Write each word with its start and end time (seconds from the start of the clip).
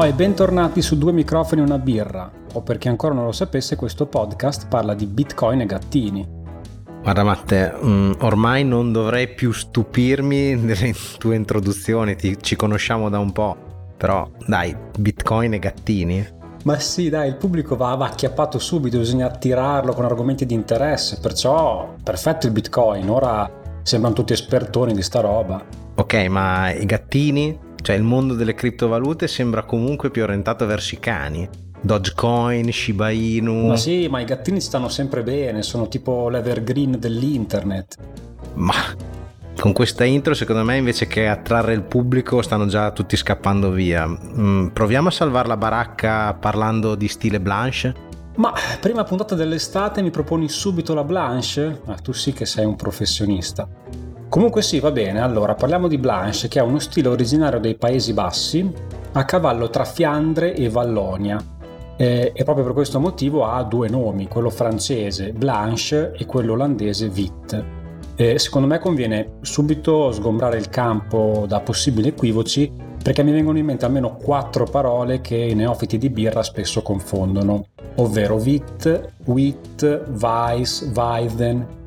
Oh, 0.00 0.06
e 0.06 0.14
bentornati 0.14 0.80
su 0.80 0.96
Due 0.96 1.12
microfoni 1.12 1.60
e 1.60 1.64
una 1.64 1.76
birra, 1.76 2.30
o 2.54 2.62
per 2.62 2.78
chi 2.78 2.88
ancora 2.88 3.12
non 3.12 3.26
lo 3.26 3.32
sapesse 3.32 3.76
questo 3.76 4.06
podcast 4.06 4.66
parla 4.66 4.94
di 4.94 5.04
bitcoin 5.04 5.60
e 5.60 5.66
gattini. 5.66 6.26
Guarda 7.02 7.22
Matte, 7.22 7.74
mm, 7.84 8.12
ormai 8.20 8.64
non 8.64 8.92
dovrei 8.92 9.28
più 9.28 9.52
stupirmi 9.52 10.54
nelle 10.56 10.94
tue 11.18 11.36
introduzioni, 11.36 12.16
ti, 12.16 12.38
ci 12.40 12.56
conosciamo 12.56 13.10
da 13.10 13.18
un 13.18 13.30
po', 13.30 13.92
però 13.98 14.26
dai, 14.46 14.74
bitcoin 14.98 15.52
e 15.52 15.58
gattini? 15.58 16.26
Ma 16.64 16.78
sì, 16.78 17.10
dai, 17.10 17.28
il 17.28 17.36
pubblico 17.36 17.76
va, 17.76 17.94
va 17.94 18.06
acchiappato 18.06 18.58
subito, 18.58 18.96
bisogna 18.96 19.26
attirarlo 19.26 19.92
con 19.92 20.06
argomenti 20.06 20.46
di 20.46 20.54
interesse, 20.54 21.18
perciò 21.20 21.96
perfetto 22.02 22.46
il 22.46 22.52
bitcoin, 22.52 23.10
ora 23.10 23.52
sembrano 23.82 24.14
tutti 24.14 24.32
espertoni 24.32 24.94
di 24.94 25.02
sta 25.02 25.20
roba. 25.20 25.62
Ok, 25.96 26.14
ma 26.28 26.70
i 26.70 26.86
gattini? 26.86 27.68
Cioè 27.80 27.96
il 27.96 28.02
mondo 28.02 28.34
delle 28.34 28.54
criptovalute 28.54 29.26
sembra 29.28 29.64
comunque 29.64 30.10
più 30.10 30.22
orientato 30.22 30.66
verso 30.66 30.94
i 30.94 30.98
cani. 30.98 31.48
Dogecoin, 31.80 32.70
Shiba 32.70 33.10
Inu. 33.10 33.68
Ma 33.68 33.76
sì, 33.76 34.06
ma 34.08 34.20
i 34.20 34.24
gattini 34.24 34.60
stanno 34.60 34.88
sempre 34.88 35.22
bene, 35.22 35.62
sono 35.62 35.88
tipo 35.88 36.28
l'evergreen 36.28 36.98
dell'internet. 36.98 37.96
Ma 38.54 38.74
con 39.58 39.72
questa 39.72 40.04
intro 40.04 40.32
secondo 40.32 40.64
me 40.64 40.78
invece 40.78 41.06
che 41.06 41.28
attrarre 41.28 41.74
il 41.74 41.82
pubblico 41.82 42.40
stanno 42.40 42.66
già 42.66 42.90
tutti 42.92 43.16
scappando 43.16 43.70
via. 43.70 44.06
Mm, 44.06 44.68
proviamo 44.68 45.08
a 45.08 45.10
salvare 45.10 45.48
la 45.48 45.56
baracca 45.56 46.34
parlando 46.34 46.94
di 46.94 47.08
stile 47.08 47.40
Blanche? 47.40 48.08
Ma 48.36 48.52
prima 48.80 49.04
puntata 49.04 49.34
dell'estate 49.34 50.02
mi 50.02 50.10
proponi 50.10 50.48
subito 50.48 50.94
la 50.94 51.04
Blanche? 51.04 51.80
Ah, 51.86 51.96
tu 51.96 52.12
sì 52.12 52.32
che 52.32 52.46
sei 52.46 52.64
un 52.64 52.76
professionista. 52.76 53.68
Comunque 54.30 54.62
sì, 54.62 54.78
va 54.78 54.92
bene, 54.92 55.20
allora 55.20 55.56
parliamo 55.56 55.88
di 55.88 55.98
Blanche 55.98 56.46
che 56.46 56.60
è 56.60 56.62
uno 56.62 56.78
stile 56.78 57.08
originario 57.08 57.58
dei 57.58 57.74
Paesi 57.74 58.12
Bassi, 58.12 58.72
a 59.10 59.24
cavallo 59.24 59.70
tra 59.70 59.84
Fiandre 59.84 60.54
e 60.54 60.68
Vallonia. 60.68 61.44
E 61.96 62.32
proprio 62.44 62.64
per 62.64 62.72
questo 62.72 63.00
motivo 63.00 63.44
ha 63.44 63.60
due 63.64 63.88
nomi, 63.88 64.28
quello 64.28 64.48
francese 64.48 65.32
Blanche 65.32 66.12
e 66.16 66.26
quello 66.26 66.52
olandese. 66.52 67.10
Eh, 68.14 68.38
secondo 68.38 68.68
me 68.68 68.78
conviene 68.78 69.38
subito 69.40 70.12
sgombrare 70.12 70.58
il 70.58 70.68
campo 70.68 71.46
da 71.48 71.58
possibili 71.58 72.08
equivoci 72.08 72.72
perché 73.02 73.24
mi 73.24 73.32
vengono 73.32 73.58
in 73.58 73.64
mente 73.64 73.84
almeno 73.84 74.14
quattro 74.14 74.64
parole 74.64 75.20
che 75.20 75.34
i 75.34 75.54
neofiti 75.54 75.98
di 75.98 76.08
birra 76.08 76.44
spesso 76.44 76.82
confondono, 76.82 77.66
ovvero 77.96 78.38
Vit, 78.38 79.12
Wit, 79.24 80.02
Weiss, 80.20 80.88
Weiden, 80.94 81.78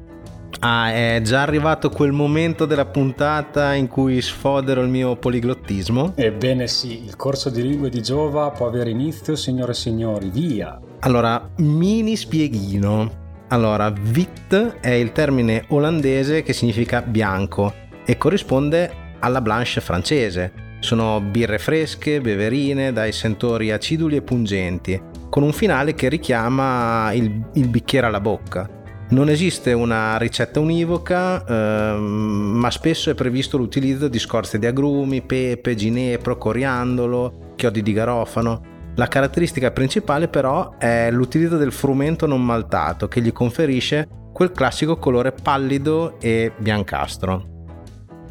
Ah, 0.59 0.93
è 0.93 1.19
già 1.23 1.41
arrivato 1.41 1.89
quel 1.89 2.11
momento 2.11 2.65
della 2.65 2.85
puntata 2.85 3.73
in 3.73 3.87
cui 3.87 4.21
sfodero 4.21 4.81
il 4.81 4.89
mio 4.89 5.15
poliglottismo? 5.15 6.13
Ebbene 6.15 6.67
sì, 6.67 7.03
il 7.03 7.15
corso 7.15 7.49
di 7.49 7.61
lingue 7.61 7.89
di 7.89 8.01
Giova 8.01 8.49
può 8.51 8.67
avere 8.67 8.89
inizio, 8.89 9.35
signore 9.35 9.71
e 9.71 9.75
signori, 9.75 10.29
via! 10.29 10.79
Allora, 10.99 11.49
mini 11.57 12.15
spieghino. 12.15 13.21
Allora, 13.49 13.89
vit 13.89 14.79
è 14.79 14.91
il 14.91 15.11
termine 15.11 15.65
olandese 15.69 16.43
che 16.43 16.53
significa 16.53 17.01
bianco 17.01 17.73
e 18.05 18.17
corrisponde 18.17 18.91
alla 19.19 19.41
blanche 19.41 19.81
francese. 19.81 20.53
Sono 20.79 21.21
birre 21.21 21.59
fresche, 21.59 22.19
beverine, 22.19 22.91
dai 22.91 23.11
sentori 23.11 23.71
aciduli 23.71 24.17
e 24.17 24.21
pungenti, 24.21 25.01
con 25.29 25.43
un 25.43 25.53
finale 25.53 25.93
che 25.93 26.09
richiama 26.09 27.11
il, 27.13 27.49
il 27.53 27.67
bicchiere 27.67 28.07
alla 28.07 28.19
bocca. 28.19 28.81
Non 29.09 29.29
esiste 29.29 29.73
una 29.73 30.17
ricetta 30.17 30.59
univoca, 30.59 31.45
ehm, 31.45 32.01
ma 32.01 32.71
spesso 32.71 33.09
è 33.09 33.13
previsto 33.13 33.57
l'utilizzo 33.57 34.07
di 34.07 34.17
scorze 34.17 34.57
di 34.57 34.65
agrumi, 34.65 35.21
pepe, 35.21 35.75
ginepro, 35.75 36.37
coriandolo, 36.37 37.53
chiodi 37.55 37.83
di 37.83 37.93
garofano. 37.93 38.71
La 38.95 39.07
caratteristica 39.07 39.71
principale 39.71 40.27
però 40.27 40.77
è 40.77 41.09
l'utilizzo 41.11 41.57
del 41.57 41.71
frumento 41.71 42.25
non 42.25 42.43
maltato 42.43 43.07
che 43.07 43.21
gli 43.21 43.31
conferisce 43.31 44.07
quel 44.31 44.51
classico 44.51 44.97
colore 44.97 45.31
pallido 45.31 46.19
e 46.19 46.51
biancastro. 46.57 47.51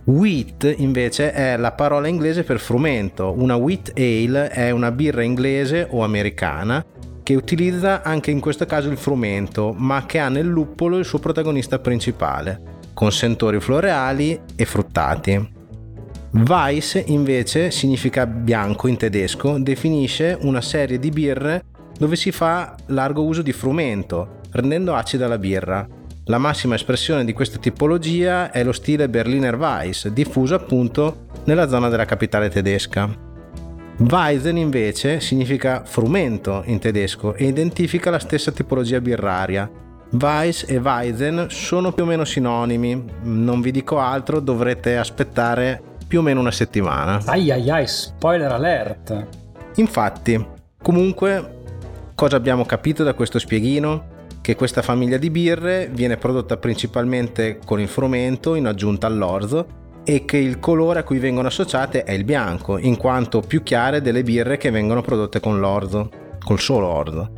Wheat 0.04 0.74
invece 0.78 1.32
è 1.32 1.56
la 1.56 1.72
parola 1.72 2.08
inglese 2.08 2.42
per 2.42 2.58
frumento, 2.58 3.32
una 3.36 3.54
wheat 3.54 3.92
ale 3.96 4.48
è 4.48 4.70
una 4.70 4.90
birra 4.90 5.22
inglese 5.22 5.86
o 5.88 6.02
americana 6.02 6.84
che 7.22 7.34
utilizza 7.34 8.02
anche 8.02 8.30
in 8.30 8.40
questo 8.40 8.66
caso 8.66 8.88
il 8.88 8.96
frumento, 8.96 9.72
ma 9.76 10.06
che 10.06 10.18
ha 10.18 10.28
nel 10.28 10.46
luppolo 10.46 10.98
il 10.98 11.04
suo 11.04 11.18
protagonista 11.18 11.78
principale, 11.78 12.80
con 12.94 13.12
sentori 13.12 13.60
floreali 13.60 14.40
e 14.56 14.64
fruttati. 14.64 15.50
Weiss 16.32 17.02
invece 17.06 17.70
significa 17.70 18.26
bianco 18.26 18.88
in 18.88 18.96
tedesco, 18.96 19.58
definisce 19.58 20.36
una 20.40 20.62
serie 20.62 20.98
di 20.98 21.10
birre 21.10 21.64
dove 21.98 22.16
si 22.16 22.32
fa 22.32 22.74
largo 22.86 23.22
uso 23.22 23.42
di 23.42 23.52
frumento, 23.52 24.40
rendendo 24.50 24.94
acida 24.94 25.28
la 25.28 25.38
birra. 25.38 25.86
La 26.26 26.38
massima 26.38 26.74
espressione 26.74 27.24
di 27.24 27.32
questa 27.32 27.58
tipologia 27.58 28.50
è 28.50 28.64
lo 28.64 28.72
stile 28.72 29.08
Berliner 29.08 29.56
Weiss, 29.56 30.08
diffuso 30.08 30.54
appunto 30.54 31.26
nella 31.44 31.68
zona 31.68 31.88
della 31.88 32.04
capitale 32.04 32.48
tedesca. 32.48 33.31
Weizen 33.98 34.56
invece 34.56 35.20
significa 35.20 35.82
frumento 35.84 36.62
in 36.66 36.78
tedesco 36.78 37.34
e 37.34 37.46
identifica 37.46 38.10
la 38.10 38.18
stessa 38.18 38.50
tipologia 38.50 39.00
birraria. 39.00 39.70
Weiss 40.10 40.64
e 40.68 40.78
Weizen 40.78 41.46
sono 41.50 41.92
più 41.92 42.04
o 42.04 42.06
meno 42.06 42.24
sinonimi, 42.24 43.04
non 43.22 43.60
vi 43.60 43.70
dico 43.70 43.98
altro, 43.98 44.40
dovrete 44.40 44.96
aspettare 44.96 45.80
più 46.06 46.20
o 46.20 46.22
meno 46.22 46.40
una 46.40 46.50
settimana. 46.50 47.22
Ai 47.26 47.50
ai 47.50 47.70
ai, 47.70 47.86
spoiler 47.86 48.50
alert! 48.50 49.26
Infatti, 49.76 50.44
comunque, 50.82 51.60
cosa 52.14 52.36
abbiamo 52.36 52.64
capito 52.64 53.04
da 53.04 53.14
questo 53.14 53.38
spieghino? 53.38 54.10
Che 54.40 54.56
questa 54.56 54.82
famiglia 54.82 55.18
di 55.18 55.30
birre 55.30 55.88
viene 55.92 56.16
prodotta 56.16 56.56
principalmente 56.56 57.58
con 57.64 57.78
il 57.80 57.88
frumento 57.88 58.54
in 58.54 58.66
aggiunta 58.66 59.06
all'orzo 59.06 59.80
e 60.04 60.24
che 60.24 60.36
il 60.36 60.58
colore 60.58 61.00
a 61.00 61.04
cui 61.04 61.18
vengono 61.18 61.48
associate 61.48 62.04
è 62.04 62.12
il 62.12 62.24
bianco, 62.24 62.78
in 62.78 62.96
quanto 62.96 63.40
più 63.40 63.62
chiare 63.62 64.00
delle 64.00 64.22
birre 64.22 64.56
che 64.56 64.70
vengono 64.70 65.02
prodotte 65.02 65.40
con 65.40 65.60
l'orzo, 65.60 66.10
col 66.44 66.60
solo 66.60 66.86
orzo. 66.86 67.32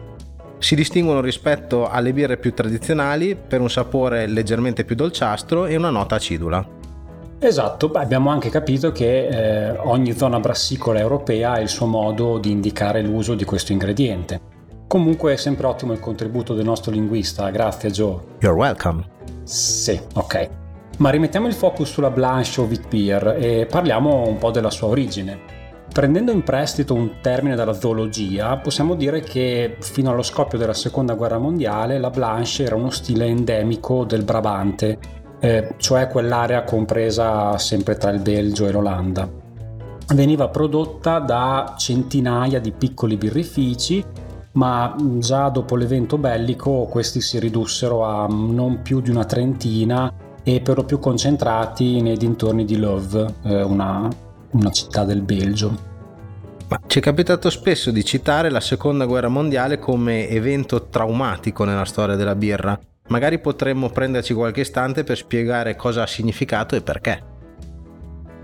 Si 0.59 0.75
distinguono 0.75 1.21
rispetto 1.21 1.89
alle 1.89 2.13
birre 2.13 2.39
più 2.39 2.55
tradizionali 2.55 3.37
per 3.37 3.61
un 3.61 3.69
sapore 3.69 4.27
leggermente 4.27 4.85
più 4.85 4.97
dolciastro 4.97 5.67
e 5.67 5.77
una 5.77 5.91
nota 5.91 6.15
acidula. 6.15 6.67
Esatto, 7.39 7.91
abbiamo 7.93 8.31
anche 8.31 8.49
capito 8.49 8.91
che 8.91 9.27
eh, 9.27 9.71
ogni 9.83 10.17
zona 10.17 10.41
brassicola 10.41 11.01
europea 11.01 11.53
ha 11.53 11.61
il 11.61 11.69
suo 11.69 11.85
modo 11.85 12.39
di 12.39 12.51
indicare 12.51 13.03
l'uso 13.03 13.35
di 13.35 13.45
questo 13.45 13.73
ingrediente. 13.73 14.41
Comunque 14.87 15.35
è 15.35 15.37
sempre 15.37 15.67
ottimo 15.67 15.93
il 15.93 16.01
contributo 16.01 16.55
del 16.55 16.65
nostro 16.65 16.93
linguista, 16.93 17.51
grazie 17.51 17.91
Joe. 17.91 18.19
You're 18.41 18.57
welcome. 18.57 19.05
Sì, 19.43 20.01
ok. 20.15 20.64
Ma 20.99 21.11
rimettiamo 21.11 21.49
il 21.49 21.55
focus 21.55 21.91
sulla 21.91 22.11
Blanche 22.11 22.61
o 22.61 22.69
Beer 22.89 23.37
e 23.39 23.67
parliamo 23.67 24.29
un 24.29 24.39
po' 24.39 24.51
della 24.51 24.71
sua 24.71 24.89
origine. 24.89 25.63
Prendendo 25.93 26.33
in 26.33 26.43
prestito 26.43 26.95
un 26.95 27.21
termine 27.21 27.57
dalla 27.57 27.73
zoologia, 27.73 28.57
possiamo 28.57 28.95
dire 28.95 29.21
che 29.21 29.77
fino 29.81 30.11
allo 30.11 30.23
scoppio 30.23 30.59
della 30.59 30.73
seconda 30.73 31.15
guerra 31.15 31.39
mondiale 31.39 31.99
la 31.99 32.11
Blanche 32.11 32.65
era 32.65 32.75
uno 32.75 32.91
stile 32.91 33.27
endemico 33.27 34.05
del 34.05 34.25
Brabante, 34.25 34.99
eh, 35.41 35.75
cioè 35.79 36.09
quell'area 36.09 36.65
compresa 36.65 37.57
sempre 37.59 37.97
tra 37.97 38.11
il 38.11 38.21
Belgio 38.21 38.67
e 38.67 38.73
l'Olanda. 38.73 39.29
Veniva 40.15 40.49
prodotta 40.49 41.19
da 41.19 41.75
centinaia 41.77 42.61
di 42.61 42.73
piccoli 42.73 43.17
birrifici, 43.17 44.05
ma 44.53 44.95
già 45.19 45.49
dopo 45.49 45.77
l'evento 45.77 46.19
bellico 46.19 46.87
questi 46.91 47.21
si 47.21 47.39
ridussero 47.39 48.05
a 48.05 48.27
non 48.29 48.83
più 48.83 49.01
di 49.01 49.11
una 49.11 49.25
trentina 49.25 50.13
e 50.45 50.61
per 50.61 50.77
lo 50.77 50.85
più 50.85 50.99
concentrati 50.99 52.01
nei 52.03 52.17
dintorni 52.17 52.65
di 52.65 52.77
Love, 52.77 53.35
eh, 53.45 53.63
una, 53.63 54.09
una 54.51 54.71
città 54.71 55.05
del 55.05 55.23
Belgio. 55.23 55.93
Ma 56.69 56.81
ci 56.87 56.99
è 56.99 57.03
capitato 57.03 57.51
spesso 57.51 57.91
di 57.91 58.05
citare 58.05 58.51
la 58.51 58.61
seconda 58.61 59.07
guerra 59.07 59.29
mondiale 59.29 59.79
come 59.79 60.29
evento 60.29 60.87
traumatico 60.89 61.65
nella 61.65 61.85
storia 61.85 62.15
della 62.15 62.35
birra. 62.35 62.79
Magari 63.09 63.39
potremmo 63.39 63.91
prenderci 63.91 64.33
qualche 64.35 64.63
istante 64.63 65.05
per 65.05 65.17
spiegare 65.17 65.77
cosa 65.77 66.03
ha 66.03 66.07
significato 66.07 66.75
e 66.77 66.83
perché. 66.83 67.33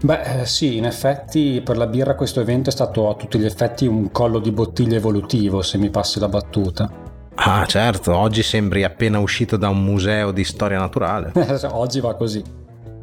Beh, 0.02 0.40
eh, 0.40 0.46
sì, 0.46 0.76
in 0.78 0.86
effetti 0.86 1.60
per 1.62 1.76
la 1.76 1.86
birra 1.86 2.14
questo 2.14 2.40
evento 2.40 2.70
è 2.70 2.72
stato 2.72 3.10
a 3.10 3.14
tutti 3.14 3.38
gli 3.38 3.44
effetti 3.44 3.86
un 3.86 4.10
collo 4.10 4.38
di 4.38 4.50
bottiglia 4.50 4.96
evolutivo, 4.96 5.60
se 5.60 5.76
mi 5.76 5.90
passi 5.90 6.18
la 6.18 6.28
battuta. 6.28 7.09
Ah, 7.34 7.64
certo, 7.66 8.16
oggi 8.16 8.42
sembri 8.42 8.84
appena 8.84 9.18
uscito 9.18 9.56
da 9.56 9.68
un 9.68 9.82
museo 9.82 10.30
di 10.30 10.44
storia 10.44 10.78
naturale. 10.78 11.32
oggi 11.72 12.00
va 12.00 12.14
così. 12.14 12.42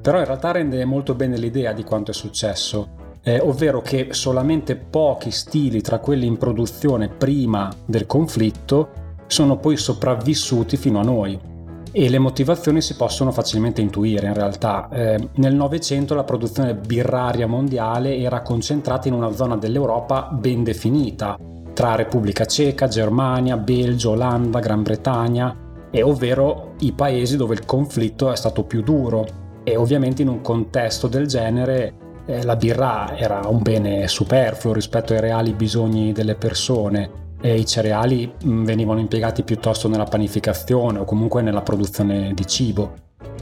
Però 0.01 0.19
in 0.19 0.25
realtà 0.25 0.51
rende 0.51 0.85
molto 0.85 1.15
bene 1.15 1.37
l'idea 1.37 1.73
di 1.73 1.83
quanto 1.83 2.11
è 2.11 2.13
successo, 2.13 2.87
eh, 3.23 3.39
ovvero 3.39 3.81
che 3.81 4.09
solamente 4.11 4.75
pochi 4.75 5.31
stili 5.31 5.81
tra 5.81 5.99
quelli 5.99 6.25
in 6.25 6.37
produzione 6.37 7.09
prima 7.09 7.69
del 7.85 8.05
conflitto 8.05 8.89
sono 9.27 9.57
poi 9.57 9.75
sopravvissuti 9.75 10.77
fino 10.77 10.99
a 10.99 11.03
noi. 11.03 11.55
e 11.89 12.09
le 12.09 12.19
motivazioni 12.19 12.79
si 12.79 12.95
possono 12.95 13.31
facilmente 13.31 13.81
intuire 13.81 14.27
in 14.27 14.33
realtà. 14.35 14.87
Eh, 14.91 15.29
nel 15.35 15.55
Novecento 15.55 16.13
la 16.13 16.23
produzione 16.23 16.75
birraria 16.75 17.47
mondiale 17.47 18.17
era 18.17 18.41
concentrata 18.41 19.07
in 19.07 19.15
una 19.15 19.31
zona 19.31 19.57
dell'Europa 19.57 20.29
ben 20.31 20.63
definita, 20.63 21.35
tra 21.77 21.93
Repubblica 21.93 22.45
Ceca, 22.45 22.87
Germania, 22.87 23.55
Belgio, 23.55 24.09
Olanda, 24.09 24.57
Gran 24.57 24.81
Bretagna, 24.81 25.55
e 25.91 26.01
ovvero 26.01 26.73
i 26.79 26.91
paesi 26.91 27.37
dove 27.37 27.53
il 27.53 27.65
conflitto 27.65 28.31
è 28.31 28.35
stato 28.35 28.63
più 28.63 28.81
duro. 28.81 29.27
E 29.63 29.75
ovviamente 29.75 30.23
in 30.23 30.27
un 30.27 30.41
contesto 30.41 31.07
del 31.07 31.27
genere 31.27 31.93
eh, 32.25 32.43
la 32.43 32.55
birra 32.55 33.15
era 33.15 33.41
un 33.47 33.61
bene 33.61 34.07
superfluo 34.07 34.73
rispetto 34.73 35.13
ai 35.13 35.19
reali 35.19 35.53
bisogni 35.53 36.13
delle 36.13 36.33
persone 36.33 37.35
e 37.39 37.59
i 37.59 37.65
cereali 37.67 38.33
mm, 38.43 38.63
venivano 38.65 38.99
impiegati 38.99 39.43
piuttosto 39.43 39.87
nella 39.87 40.05
panificazione 40.05 40.97
o 40.97 41.03
comunque 41.03 41.43
nella 41.43 41.61
produzione 41.61 42.33
di 42.33 42.47
cibo. 42.47 42.93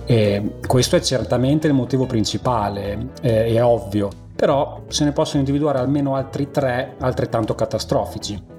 E 0.05 0.57
questo 0.67 0.97
è 0.97 0.99
certamente 0.99 1.67
il 1.67 1.73
motivo 1.73 2.05
principale, 2.05 3.11
è, 3.21 3.45
è 3.45 3.63
ovvio, 3.63 4.09
però 4.35 4.83
se 4.87 5.03
ne 5.03 5.11
possono 5.11 5.39
individuare 5.39 5.79
almeno 5.79 6.15
altri 6.15 6.51
tre 6.51 6.95
altrettanto 6.99 7.55
catastrofici. 7.55 8.53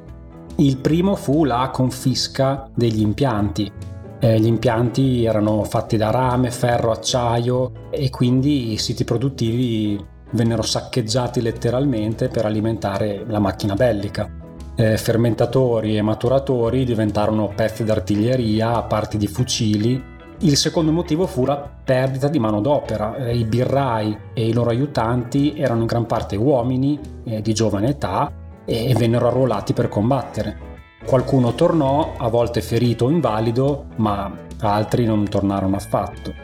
Il 0.57 0.79
primo 0.79 1.15
fu 1.15 1.45
la 1.45 1.71
confisca 1.73 2.69
degli 2.75 3.01
impianti. 3.01 3.71
Eh, 4.19 4.41
gli 4.41 4.47
impianti 4.47 5.25
erano 5.25 5.63
fatti 5.65 5.97
da 5.97 6.11
rame, 6.11 6.51
ferro, 6.51 6.91
acciaio 6.91 7.89
e 7.91 8.09
quindi 8.09 8.73
i 8.73 8.79
siti 8.79 9.05
produttivi 9.05 10.03
vennero 10.31 10.63
saccheggiati 10.63 11.43
letteralmente 11.43 12.29
per 12.29 12.47
alimentare 12.47 13.25
la 13.27 13.39
macchina 13.39 13.75
bellica 13.75 14.45
eh, 14.77 14.99
fermentatori 14.99 15.97
e 15.97 16.03
maturatori 16.03 16.85
diventarono 16.85 17.51
pezzi 17.55 17.83
d'artiglieria, 17.83 18.83
parti 18.83 19.17
di 19.17 19.27
fucili. 19.27 20.15
Il 20.41 20.57
secondo 20.57 20.93
motivo 20.93 21.27
fu 21.27 21.47
la 21.47 21.57
perdita 21.57 22.29
di 22.29 22.39
manodopera. 22.39 23.17
Eh, 23.17 23.37
I 23.37 23.45
birrai 23.45 24.17
e 24.35 24.47
i 24.47 24.53
loro 24.53 24.71
aiutanti 24.71 25.55
erano 25.57 25.81
in 25.81 25.87
gran 25.87 26.05
parte 26.05 26.37
uomini 26.37 27.01
eh, 27.25 27.41
di 27.41 27.55
giovane 27.55 27.91
età 27.91 28.31
e 28.67 28.95
vennero 28.99 29.29
arruolati 29.29 29.73
per 29.73 29.89
combattere. 29.89 30.75
Qualcuno 31.07 31.55
tornò, 31.55 32.15
a 32.19 32.29
volte 32.29 32.61
ferito 32.61 33.07
o 33.07 33.11
invalido, 33.11 33.87
ma 33.97 34.31
altri 34.61 35.07
non 35.07 35.27
tornarono 35.29 35.77
affatto. 35.77 36.35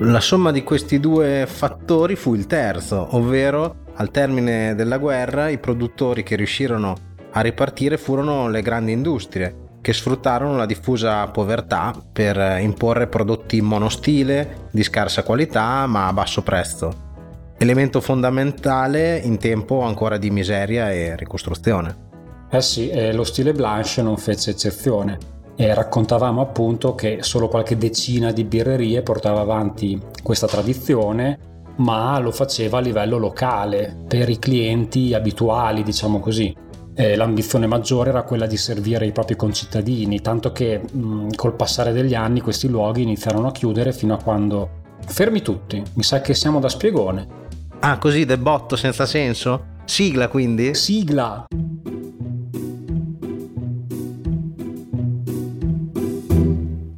La 0.00 0.20
somma 0.20 0.52
di 0.52 0.62
questi 0.62 1.00
due 1.00 1.46
fattori 1.48 2.16
fu 2.16 2.34
il 2.34 2.46
terzo, 2.46 3.08
ovvero 3.12 3.84
al 3.94 4.10
termine 4.10 4.74
della 4.74 4.98
guerra 4.98 5.48
i 5.48 5.58
produttori 5.58 6.22
che 6.22 6.36
riuscirono 6.36 6.94
a 7.32 7.40
ripartire 7.40 7.96
furono 7.96 8.48
le 8.48 8.60
grandi 8.60 8.92
industrie, 8.92 9.64
che 9.86 9.92
sfruttarono 9.92 10.56
la 10.56 10.66
diffusa 10.66 11.28
povertà 11.28 11.94
per 12.12 12.58
imporre 12.60 13.06
prodotti 13.06 13.60
monostile 13.60 14.66
di 14.72 14.82
scarsa 14.82 15.22
qualità 15.22 15.86
ma 15.86 16.08
a 16.08 16.12
basso 16.12 16.42
prezzo, 16.42 17.52
elemento 17.56 18.00
fondamentale 18.00 19.16
in 19.18 19.38
tempo 19.38 19.82
ancora 19.82 20.16
di 20.16 20.28
miseria 20.30 20.90
e 20.90 21.14
ricostruzione. 21.14 22.08
Eh 22.50 22.62
sì, 22.62 22.88
eh, 22.88 23.12
lo 23.12 23.22
stile 23.22 23.52
Blanche 23.52 24.02
non 24.02 24.16
fece 24.16 24.50
eccezione. 24.50 25.18
E 25.54 25.72
raccontavamo 25.72 26.40
appunto 26.40 26.96
che 26.96 27.18
solo 27.20 27.46
qualche 27.46 27.76
decina 27.76 28.32
di 28.32 28.42
birrerie 28.42 29.02
portava 29.02 29.38
avanti 29.38 30.02
questa 30.20 30.48
tradizione, 30.48 31.38
ma 31.76 32.18
lo 32.18 32.32
faceva 32.32 32.78
a 32.78 32.80
livello 32.80 33.18
locale, 33.18 33.96
per 34.08 34.28
i 34.30 34.40
clienti 34.40 35.14
abituali, 35.14 35.84
diciamo 35.84 36.18
così 36.18 36.52
eh, 36.98 37.14
l'ambizione 37.14 37.66
maggiore 37.66 38.08
era 38.08 38.22
quella 38.22 38.46
di 38.46 38.56
servire 38.56 39.04
i 39.04 39.12
propri 39.12 39.36
concittadini, 39.36 40.22
tanto 40.22 40.50
che 40.50 40.80
mh, 40.80 41.34
col 41.34 41.54
passare 41.54 41.92
degli 41.92 42.14
anni 42.14 42.40
questi 42.40 42.68
luoghi 42.68 43.02
iniziarono 43.02 43.48
a 43.48 43.52
chiudere 43.52 43.92
fino 43.92 44.14
a 44.14 44.22
quando... 44.22 44.84
Fermi 45.06 45.42
tutti, 45.42 45.82
mi 45.92 46.02
sa 46.02 46.22
che 46.22 46.34
siamo 46.34 46.58
da 46.58 46.70
spiegone. 46.70 47.44
Ah, 47.80 47.98
così 47.98 48.24
del 48.24 48.38
botto 48.38 48.76
senza 48.76 49.04
senso? 49.04 49.74
Sigla 49.84 50.28
quindi? 50.28 50.74
Sigla! 50.74 51.44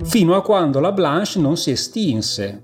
Fino 0.05 0.37
a 0.37 0.43
quando 0.43 0.81
la 0.81 0.93
Blanche 0.93 1.39
non 1.41 1.56
si 1.56 1.73
estinse, 1.73 2.62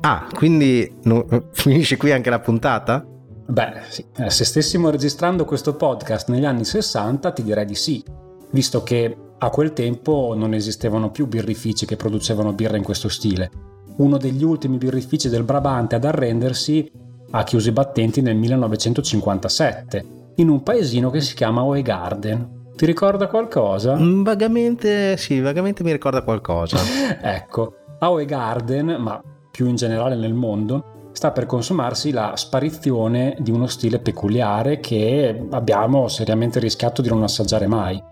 Ah, 0.00 0.28
quindi 0.32 0.90
no, 1.02 1.26
finisce 1.52 1.96
qui 1.96 2.12
anche 2.12 2.30
la 2.30 2.38
puntata? 2.38 3.04
Beh, 3.50 3.80
sì. 3.88 4.04
Eh, 4.18 4.28
se 4.28 4.44
stessimo 4.44 4.90
registrando 4.90 5.46
questo 5.46 5.74
podcast 5.74 6.28
negli 6.28 6.44
anni 6.44 6.66
60 6.66 7.32
ti 7.32 7.42
direi 7.42 7.64
di 7.64 7.74
sì, 7.74 8.04
visto 8.50 8.82
che 8.82 9.16
a 9.38 9.48
quel 9.48 9.72
tempo 9.72 10.34
non 10.36 10.52
esistevano 10.52 11.10
più 11.10 11.26
birrifici 11.26 11.86
che 11.86 11.96
producevano 11.96 12.52
birra 12.52 12.76
in 12.76 12.82
questo 12.82 13.08
stile. 13.08 13.50
Uno 13.96 14.18
degli 14.18 14.44
ultimi 14.44 14.76
birrifici 14.76 15.30
del 15.30 15.44
Brabante 15.44 15.94
ad 15.94 16.04
arrendersi 16.04 16.90
ha 17.30 17.42
chiuso 17.44 17.70
i 17.70 17.72
battenti 17.72 18.20
nel 18.20 18.36
1957, 18.36 20.04
in 20.36 20.50
un 20.50 20.62
paesino 20.62 21.08
che 21.08 21.22
si 21.22 21.34
chiama 21.34 21.64
Oegarden. 21.64 22.72
Ti 22.76 22.84
ricorda 22.84 23.28
qualcosa? 23.28 23.96
Mm, 23.96 24.24
vagamente, 24.24 25.16
sì, 25.16 25.40
vagamente 25.40 25.82
mi 25.82 25.92
ricorda 25.92 26.22
qualcosa. 26.22 26.76
ecco, 27.22 27.76
a 27.98 28.10
Oegarden, 28.10 28.96
ma 28.98 29.22
più 29.50 29.66
in 29.66 29.76
generale 29.76 30.16
nel 30.16 30.34
mondo, 30.34 30.97
sta 31.12 31.32
per 31.32 31.46
consumarsi 31.46 32.10
la 32.10 32.34
sparizione 32.36 33.36
di 33.40 33.50
uno 33.50 33.66
stile 33.66 33.98
peculiare 33.98 34.80
che 34.80 35.46
abbiamo 35.50 36.08
seriamente 36.08 36.60
rischiato 36.60 37.02
di 37.02 37.08
non 37.08 37.22
assaggiare 37.22 37.66
mai. 37.66 38.02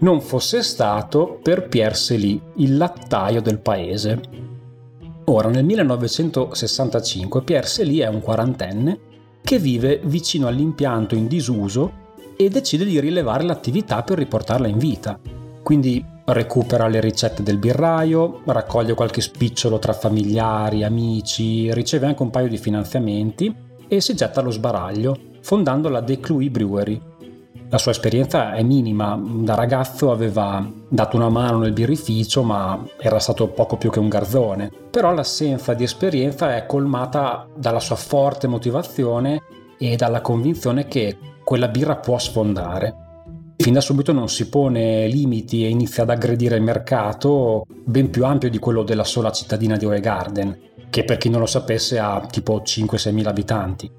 Non 0.00 0.20
fosse 0.20 0.62
stato 0.62 1.38
per 1.42 1.68
Pierre 1.68 1.94
Cely, 1.94 2.40
il 2.56 2.76
lattaio 2.76 3.42
del 3.42 3.60
paese. 3.60 4.20
Ora, 5.26 5.48
nel 5.48 5.64
1965 5.64 7.42
Pierre 7.42 7.66
Cely 7.66 7.98
è 7.98 8.08
un 8.08 8.20
quarantenne 8.20 9.00
che 9.42 9.58
vive 9.58 10.00
vicino 10.04 10.46
all'impianto 10.46 11.14
in 11.14 11.26
disuso 11.26 11.92
e 12.36 12.48
decide 12.48 12.84
di 12.84 12.98
rilevare 13.00 13.44
l'attività 13.44 14.02
per 14.02 14.18
riportarla 14.18 14.66
in 14.66 14.78
vita. 14.78 15.18
Quindi 15.62 16.04
recupera 16.32 16.88
le 16.88 17.00
ricette 17.00 17.42
del 17.42 17.58
birraio, 17.58 18.42
raccoglie 18.44 18.94
qualche 18.94 19.20
spicciolo 19.20 19.78
tra 19.78 19.92
familiari, 19.92 20.84
amici, 20.84 21.72
riceve 21.72 22.06
anche 22.06 22.22
un 22.22 22.30
paio 22.30 22.48
di 22.48 22.58
finanziamenti 22.58 23.54
e 23.88 24.00
si 24.00 24.14
getta 24.14 24.40
allo 24.40 24.50
sbaraglio, 24.50 25.16
fondando 25.40 25.88
la 25.88 26.00
De 26.00 26.20
Cluy 26.20 26.48
Brewery. 26.50 27.00
La 27.68 27.78
sua 27.78 27.92
esperienza 27.92 28.52
è 28.54 28.62
minima, 28.62 29.20
da 29.22 29.54
ragazzo 29.54 30.10
aveva 30.10 30.68
dato 30.88 31.16
una 31.16 31.28
mano 31.28 31.58
nel 31.58 31.72
birrificio 31.72 32.42
ma 32.42 32.84
era 32.98 33.20
stato 33.20 33.46
poco 33.48 33.76
più 33.76 33.90
che 33.90 34.00
un 34.00 34.08
garzone, 34.08 34.70
però 34.90 35.12
l'assenza 35.12 35.74
di 35.74 35.84
esperienza 35.84 36.56
è 36.56 36.66
colmata 36.66 37.48
dalla 37.56 37.80
sua 37.80 37.96
forte 37.96 38.48
motivazione 38.48 39.42
e 39.78 39.96
dalla 39.96 40.20
convinzione 40.20 40.86
che 40.88 41.16
quella 41.44 41.68
birra 41.68 41.96
può 41.96 42.18
sfondare 42.18 43.08
fin 43.60 43.74
da 43.74 43.82
subito 43.82 44.12
non 44.12 44.30
si 44.30 44.48
pone 44.48 45.06
limiti 45.06 45.64
e 45.64 45.68
inizia 45.68 46.04
ad 46.04 46.10
aggredire 46.10 46.56
il 46.56 46.62
mercato 46.62 47.66
ben 47.68 48.08
più 48.08 48.24
ampio 48.24 48.48
di 48.48 48.58
quello 48.58 48.82
della 48.82 49.04
sola 49.04 49.30
cittadina 49.30 49.76
di 49.76 49.84
Oegarden, 49.84 50.58
che 50.88 51.04
per 51.04 51.18
chi 51.18 51.28
non 51.28 51.40
lo 51.40 51.46
sapesse 51.46 51.98
ha 51.98 52.26
tipo 52.30 52.62
5-6 52.64 53.12
mila 53.12 53.28
abitanti. 53.28 53.90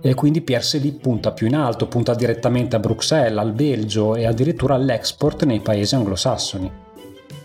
E 0.00 0.14
quindi 0.14 0.40
Pierce 0.40 0.78
lì 0.78 0.92
punta 0.92 1.32
più 1.32 1.46
in 1.46 1.54
alto, 1.54 1.86
punta 1.86 2.14
direttamente 2.14 2.76
a 2.76 2.78
Bruxelles, 2.78 3.38
al 3.38 3.52
Belgio 3.52 4.14
e 4.14 4.24
addirittura 4.24 4.74
all'export 4.74 5.44
nei 5.44 5.60
paesi 5.60 5.94
anglosassoni. 5.94 6.72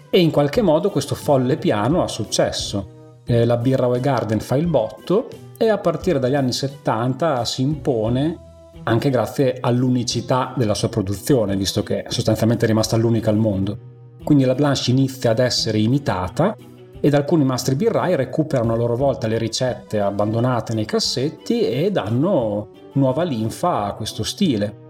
E 0.10 0.20
in 0.22 0.32
qualche 0.32 0.62
modo 0.62 0.90
questo 0.90 1.14
folle 1.14 1.58
piano 1.58 2.02
ha 2.02 2.08
successo. 2.08 3.20
Eh, 3.26 3.44
la 3.44 3.58
birra 3.58 3.90
Oegarden 3.90 4.40
fa 4.40 4.56
il 4.56 4.68
botto 4.68 5.28
e 5.58 5.68
a 5.68 5.78
partire 5.78 6.20
dagli 6.20 6.36
anni 6.36 6.54
70 6.54 7.44
si 7.44 7.64
impone 7.64 8.45
anche 8.88 9.10
grazie 9.10 9.58
all'unicità 9.60 10.54
della 10.56 10.76
sua 10.76 10.90
produzione, 10.90 11.56
visto 11.56 11.82
che 11.84 12.06
sostanzialmente 12.08 12.66
è 12.66 12.68
rimasta 12.68 12.98
l'unica 12.98 13.30
al 13.30 13.38
mondo. 13.38 13.78
Quindi 14.24 14.44
la 14.44 14.56
Blanche 14.56 14.92
inizia 14.92 15.32
ad 15.32 15.40
essere 15.40 15.80
imitata 15.80 16.56
ed 17.00 17.14
alcuni 17.14 17.44
mastri 17.44 17.76
birrai 17.76 18.16
recuperano 18.16 18.74
a 18.74 18.76
loro 18.76 18.96
volta 18.96 19.28
le 19.28 19.38
ricette 19.38 20.00
abbandonate 20.00 20.74
nei 20.74 20.86
cassetti 20.86 21.62
e 21.62 21.92
danno 21.92 22.70
nuova 22.94 23.24
linfa 23.24 23.86
a 23.86 23.94
questo 23.96 24.24
stile. 24.24 24.84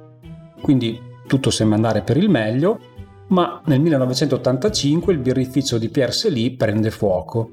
Quindi 0.61 0.99
tutto 1.25 1.49
sembra 1.49 1.75
andare 1.75 2.01
per 2.01 2.17
il 2.17 2.29
meglio, 2.29 2.79
ma 3.29 3.61
nel 3.65 3.79
1985 3.79 5.13
il 5.13 5.19
birrificio 5.19 5.77
di 5.77 5.89
Pierre 5.89 6.11
Cely 6.11 6.55
prende 6.55 6.91
fuoco 6.91 7.49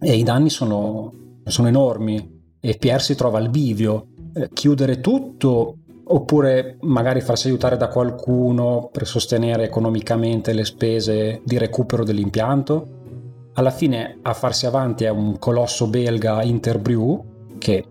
e 0.00 0.16
i 0.16 0.22
danni 0.24 0.50
sono, 0.50 1.12
sono 1.44 1.68
enormi 1.68 2.40
e 2.60 2.76
Pierre 2.76 3.02
si 3.02 3.14
trova 3.14 3.38
al 3.38 3.48
bivio 3.48 4.08
chiudere 4.52 5.00
tutto 5.00 5.76
oppure 6.04 6.76
magari 6.80 7.20
farsi 7.20 7.48
aiutare 7.48 7.76
da 7.76 7.88
qualcuno 7.88 8.88
per 8.92 9.06
sostenere 9.06 9.64
economicamente 9.64 10.52
le 10.52 10.64
spese 10.64 11.40
di 11.44 11.58
recupero 11.58 12.04
dell'impianto. 12.04 13.00
Alla 13.54 13.70
fine 13.70 14.18
a 14.22 14.34
farsi 14.34 14.66
avanti 14.66 15.04
è 15.04 15.10
un 15.10 15.38
colosso 15.38 15.86
belga 15.86 16.42
Interbrew 16.42 17.58
che 17.58 17.84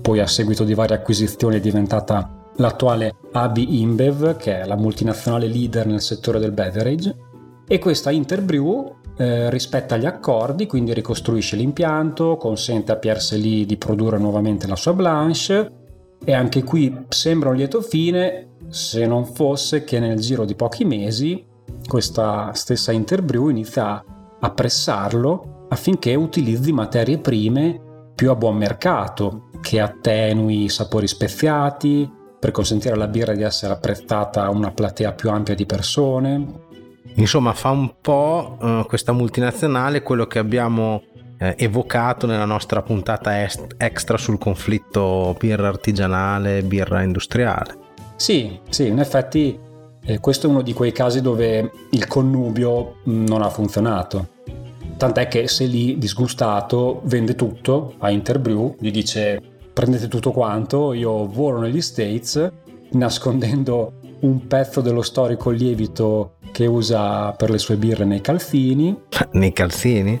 poi 0.00 0.20
a 0.20 0.26
seguito 0.26 0.64
di 0.64 0.74
varie 0.74 0.96
acquisizioni 0.96 1.56
è 1.56 1.60
diventata 1.60 2.50
l'attuale 2.56 3.14
AB 3.32 3.56
InBev 3.56 4.36
che 4.36 4.60
è 4.60 4.66
la 4.66 4.76
multinazionale 4.76 5.46
leader 5.46 5.86
nel 5.86 6.00
settore 6.00 6.38
del 6.38 6.52
beverage 6.52 7.14
e 7.66 7.78
questa 7.78 8.10
Interbrew 8.10 8.94
eh, 9.18 9.50
rispetta 9.50 9.96
gli 9.96 10.06
accordi, 10.06 10.66
quindi 10.66 10.92
ricostruisce 10.92 11.56
l'impianto, 11.56 12.36
consente 12.36 12.92
a 12.92 12.96
Pierre 12.96 13.20
Sely 13.20 13.64
di 13.64 13.76
produrre 13.76 14.18
nuovamente 14.18 14.66
la 14.66 14.76
sua 14.76 14.92
Blanche 14.92 15.75
e 16.24 16.32
anche 16.32 16.64
qui 16.64 17.04
sembra 17.08 17.50
un 17.50 17.56
lieto 17.56 17.80
fine 17.80 18.48
se 18.68 19.06
non 19.06 19.24
fosse 19.24 19.84
che 19.84 19.98
nel 20.00 20.18
giro 20.18 20.44
di 20.44 20.54
pochi 20.54 20.84
mesi 20.84 21.44
questa 21.86 22.52
stessa 22.52 22.92
Interbrew 22.92 23.48
inizia 23.48 24.04
a 24.38 24.50
pressarlo 24.50 25.66
affinché 25.68 26.14
utilizzi 26.14 26.72
materie 26.72 27.18
prime 27.18 27.80
più 28.14 28.30
a 28.30 28.34
buon 28.34 28.56
mercato, 28.56 29.50
che 29.60 29.78
attenui 29.78 30.64
i 30.64 30.68
sapori 30.68 31.06
speziati, 31.06 32.10
per 32.38 32.50
consentire 32.50 32.94
alla 32.94 33.08
birra 33.08 33.34
di 33.34 33.42
essere 33.42 33.72
apprezzata 33.72 34.44
a 34.44 34.50
una 34.50 34.70
platea 34.70 35.12
più 35.12 35.30
ampia 35.30 35.54
di 35.54 35.66
persone. 35.66 36.64
Insomma, 37.14 37.52
fa 37.52 37.70
un 37.70 37.94
po' 38.00 38.56
uh, 38.60 38.86
questa 38.86 39.12
multinazionale 39.12 40.02
quello 40.02 40.26
che 40.26 40.38
abbiamo 40.38 41.02
eh, 41.38 41.54
evocato 41.58 42.26
nella 42.26 42.44
nostra 42.44 42.82
puntata 42.82 43.42
est- 43.42 43.74
extra 43.76 44.16
sul 44.16 44.38
conflitto 44.38 45.34
birra 45.38 45.68
artigianale, 45.68 46.62
birra 46.62 47.02
industriale. 47.02 47.84
Sì, 48.16 48.58
sì, 48.68 48.86
in 48.86 48.98
effetti 48.98 49.58
eh, 50.04 50.20
questo 50.20 50.46
è 50.46 50.50
uno 50.50 50.62
di 50.62 50.72
quei 50.72 50.92
casi 50.92 51.20
dove 51.20 51.70
il 51.90 52.06
connubio 52.06 52.96
non 53.04 53.42
ha 53.42 53.50
funzionato. 53.50 54.28
Tant'è 54.96 55.28
che 55.28 55.46
se 55.48 55.66
lì 55.66 55.98
disgustato 55.98 57.02
vende 57.04 57.34
tutto 57.34 57.94
a 57.98 58.10
Interbrew, 58.10 58.76
gli 58.78 58.90
dice 58.90 59.40
prendete 59.72 60.08
tutto 60.08 60.30
quanto, 60.30 60.94
io 60.94 61.26
volo 61.26 61.60
negli 61.60 61.82
States 61.82 62.50
nascondendo 62.92 64.00
un 64.20 64.46
pezzo 64.46 64.80
dello 64.80 65.02
storico 65.02 65.50
lievito 65.50 66.36
che 66.50 66.64
usa 66.64 67.32
per 67.32 67.50
le 67.50 67.58
sue 67.58 67.76
birre 67.76 68.06
nei 68.06 68.22
calzini. 68.22 68.96
Nei 69.32 69.52
calzini? 69.52 70.18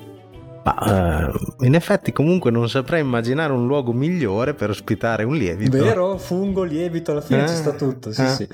Ma 0.66 1.28
uh, 1.28 1.64
in 1.64 1.76
effetti 1.76 2.10
comunque 2.10 2.50
non 2.50 2.68
saprei 2.68 3.00
immaginare 3.00 3.52
un 3.52 3.68
luogo 3.68 3.92
migliore 3.92 4.52
per 4.54 4.70
ospitare 4.70 5.22
un 5.22 5.36
lievito. 5.36 5.76
Vero? 5.76 6.18
Fungo, 6.18 6.64
lievito, 6.64 7.12
alla 7.12 7.20
fine 7.20 7.44
eh, 7.44 7.48
ci 7.48 7.54
sta 7.54 7.70
tutto. 7.70 8.10
Sì, 8.10 8.22
eh. 8.22 8.26
sì. 8.26 8.48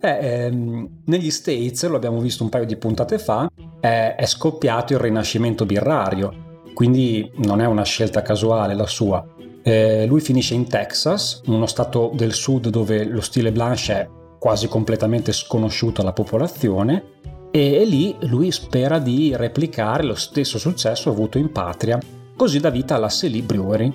Eh, 0.00 0.44
ehm, 0.46 0.88
negli 1.04 1.30
States, 1.30 1.86
lo 1.86 1.94
abbiamo 1.94 2.18
visto 2.18 2.42
un 2.42 2.48
paio 2.48 2.66
di 2.66 2.76
puntate 2.76 3.20
fa, 3.20 3.48
è, 3.78 4.16
è 4.18 4.26
scoppiato 4.26 4.94
il 4.94 4.98
rinascimento 4.98 5.64
birrario, 5.64 6.60
quindi 6.74 7.30
non 7.36 7.60
è 7.60 7.66
una 7.66 7.84
scelta 7.84 8.22
casuale 8.22 8.74
la 8.74 8.86
sua. 8.86 9.24
Eh, 9.62 10.04
lui 10.06 10.20
finisce 10.20 10.54
in 10.54 10.66
Texas, 10.66 11.42
uno 11.46 11.66
stato 11.66 12.10
del 12.12 12.32
sud 12.32 12.70
dove 12.70 13.04
lo 13.04 13.20
stile 13.20 13.52
blanche 13.52 13.92
è 13.92 14.08
quasi 14.40 14.66
completamente 14.66 15.30
sconosciuto 15.30 16.00
alla 16.00 16.12
popolazione 16.12 17.20
e 17.54 17.84
lì 17.84 18.16
lui 18.20 18.50
spera 18.50 18.98
di 18.98 19.36
replicare 19.36 20.04
lo 20.04 20.14
stesso 20.14 20.58
successo 20.58 21.10
avuto 21.10 21.36
in 21.36 21.52
patria, 21.52 21.98
così 22.34 22.58
dà 22.58 22.70
vita 22.70 22.94
alla 22.94 23.10
Selì 23.10 23.42
Brewery. 23.42 23.94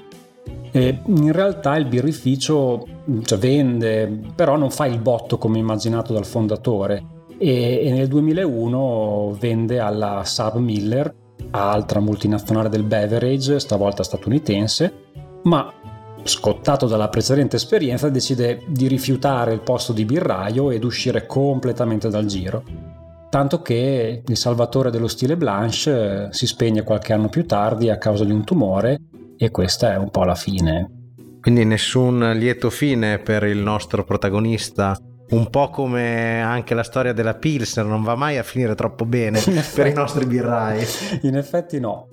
E 0.71 1.01
in 1.07 1.31
realtà 1.31 1.75
il 1.75 1.87
birrificio 1.87 2.85
cioè, 3.23 3.37
vende, 3.39 4.07
però 4.35 4.57
non 4.57 4.69
fa 4.69 4.85
il 4.85 4.99
botto 4.99 5.39
come 5.39 5.57
immaginato 5.57 6.13
dal 6.13 6.25
fondatore. 6.25 7.15
E, 7.39 7.81
e 7.83 7.91
nel 7.91 8.07
2001 8.07 9.35
vende 9.39 9.79
alla 9.79 10.21
Sub 10.23 10.57
Miller, 10.57 11.11
altra 11.49 11.99
multinazionale 11.99 12.69
del 12.69 12.83
beverage, 12.83 13.59
stavolta 13.59 14.03
statunitense, 14.03 14.93
ma 15.43 15.73
scottato 16.21 16.85
dalla 16.85 17.09
precedente 17.09 17.55
esperienza 17.55 18.09
decide 18.09 18.61
di 18.67 18.87
rifiutare 18.87 19.53
il 19.53 19.61
posto 19.61 19.93
di 19.93 20.05
birraio 20.05 20.69
ed 20.69 20.83
uscire 20.83 21.25
completamente 21.25 22.09
dal 22.09 22.25
giro 22.25 22.96
tanto 23.29 23.61
che 23.61 24.23
il 24.25 24.37
salvatore 24.37 24.89
dello 24.89 25.07
stile 25.07 25.37
Blanche 25.37 26.25
eh, 26.25 26.27
si 26.31 26.47
spegne 26.47 26.83
qualche 26.83 27.13
anno 27.13 27.29
più 27.29 27.45
tardi 27.45 27.89
a 27.89 27.97
causa 27.97 28.23
di 28.23 28.31
un 28.31 28.43
tumore 28.43 29.01
e 29.37 29.51
questa 29.51 29.93
è 29.93 29.97
un 29.97 30.09
po' 30.09 30.23
la 30.23 30.35
fine. 30.35 30.91
Quindi 31.41 31.63
nessun 31.65 32.33
lieto 32.35 32.69
fine 32.69 33.19
per 33.19 33.43
il 33.43 33.59
nostro 33.59 34.03
protagonista 34.03 34.97
un 35.29 35.49
po' 35.49 35.69
come 35.69 36.41
anche 36.41 36.73
la 36.73 36.83
storia 36.83 37.11
della 37.11 37.35
Pilsner, 37.35 37.85
non 37.85 38.01
va 38.03 38.15
mai 38.15 38.37
a 38.37 38.43
finire 38.43 38.75
troppo 38.75 39.05
bene 39.05 39.41
per 39.75 39.87
i 39.87 39.93
nostri 39.93 40.25
birrai. 40.25 40.85
In 41.23 41.35
effetti 41.35 41.79
no, 41.79 42.09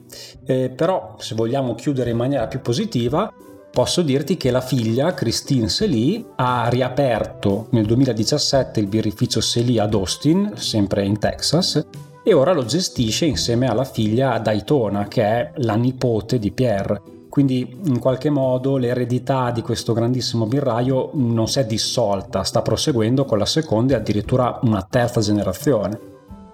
eh, 0.47 0.71
però 0.75 1.15
se 1.19 1.35
vogliamo 1.35 1.75
chiudere 1.75 2.11
in 2.11 2.17
maniera 2.17 2.47
più 2.49 2.61
positiva, 2.61 3.33
posso 3.75 4.03
dirti 4.03 4.37
che 4.37 4.53
la 4.53 4.61
figlia, 4.61 5.15
Christine 5.15 5.69
Sely, 5.69 6.25
ha 6.37 6.69
riaperto 6.69 7.67
nel 7.71 7.85
2017 7.85 8.79
il 8.79 8.87
birrificio 8.87 9.41
Sely 9.41 9.79
ad 9.79 9.95
Austin, 9.95 10.53
sempre 10.55 11.05
in 11.05 11.19
Texas, 11.19 11.85
e 12.23 12.33
ora 12.33 12.53
lo 12.53 12.65
gestisce 12.65 13.25
insieme 13.25 13.67
alla 13.67 13.83
figlia 13.83 14.39
Daytona, 14.39 15.09
che 15.09 15.23
è 15.25 15.51
la 15.57 15.75
nipote 15.75 16.39
di 16.39 16.53
Pierre. 16.53 17.03
Quindi 17.29 17.81
in 17.87 17.99
qualche 17.99 18.31
modo 18.31 18.77
l'eredità 18.77 19.51
di 19.51 19.61
questo 19.61 19.93
grandissimo 19.93 20.47
birraio 20.47 21.11
non 21.15 21.49
si 21.49 21.59
è 21.59 21.67
dissolta, 21.67 22.45
sta 22.45 22.63
proseguendo 22.63 23.25
con 23.25 23.39
la 23.39 23.45
seconda 23.45 23.95
e 23.95 23.97
addirittura 23.97 24.61
una 24.63 24.87
terza 24.89 25.21
generazione. 25.21 25.99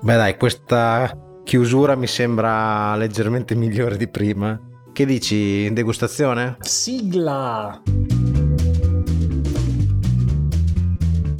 Beh 0.00 0.16
dai, 0.16 0.38
questa 0.38 1.14
chiusura 1.44 1.96
mi 1.96 2.06
sembra 2.06 2.96
leggermente 2.96 3.54
migliore 3.54 3.98
di 3.98 4.08
prima. 4.08 4.58
Che 4.92 5.06
dici, 5.06 5.72
degustazione? 5.72 6.56
Sigla! 6.60 7.80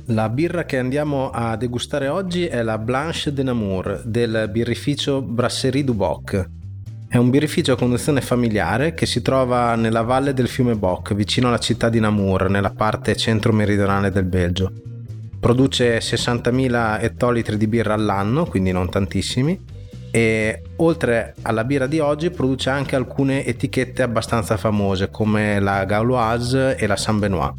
La 0.06 0.28
birra 0.28 0.64
che 0.64 0.78
andiamo 0.78 1.30
a 1.30 1.56
degustare 1.56 2.08
oggi 2.08 2.46
è 2.46 2.62
la 2.62 2.78
Blanche 2.78 3.32
de 3.32 3.42
Namur 3.42 4.02
del 4.04 4.48
birrificio 4.50 5.20
Brasserie 5.20 5.84
du 5.84 5.94
Boc. 5.94 6.48
È 7.08 7.16
un 7.16 7.28
birrificio 7.28 7.72
a 7.72 7.76
conduzione 7.76 8.20
familiare 8.20 8.94
che 8.94 9.04
si 9.04 9.20
trova 9.20 9.74
nella 9.74 10.02
valle 10.02 10.32
del 10.32 10.48
fiume 10.48 10.76
Boc, 10.76 11.12
vicino 11.14 11.48
alla 11.48 11.58
città 11.58 11.88
di 11.88 11.98
Namur, 11.98 12.48
nella 12.48 12.70
parte 12.70 13.16
centro-meridionale 13.16 14.10
del 14.10 14.24
Belgio. 14.24 14.72
Produce 15.40 15.98
60.000 15.98 17.00
ettolitri 17.02 17.56
di 17.56 17.66
birra 17.66 17.94
all'anno, 17.94 18.46
quindi 18.46 18.70
non 18.70 18.88
tantissimi, 18.88 19.69
e 20.10 20.62
oltre 20.76 21.34
alla 21.42 21.64
birra 21.64 21.86
di 21.86 21.98
oggi 21.98 22.30
produce 22.30 22.70
anche 22.70 22.96
alcune 22.96 23.44
etichette 23.44 24.02
abbastanza 24.02 24.56
famose 24.56 25.10
come 25.10 25.60
la 25.60 25.84
Gauloise 25.84 26.76
e 26.76 26.86
la 26.86 26.96
Saint 26.96 27.20
Benoit. 27.20 27.54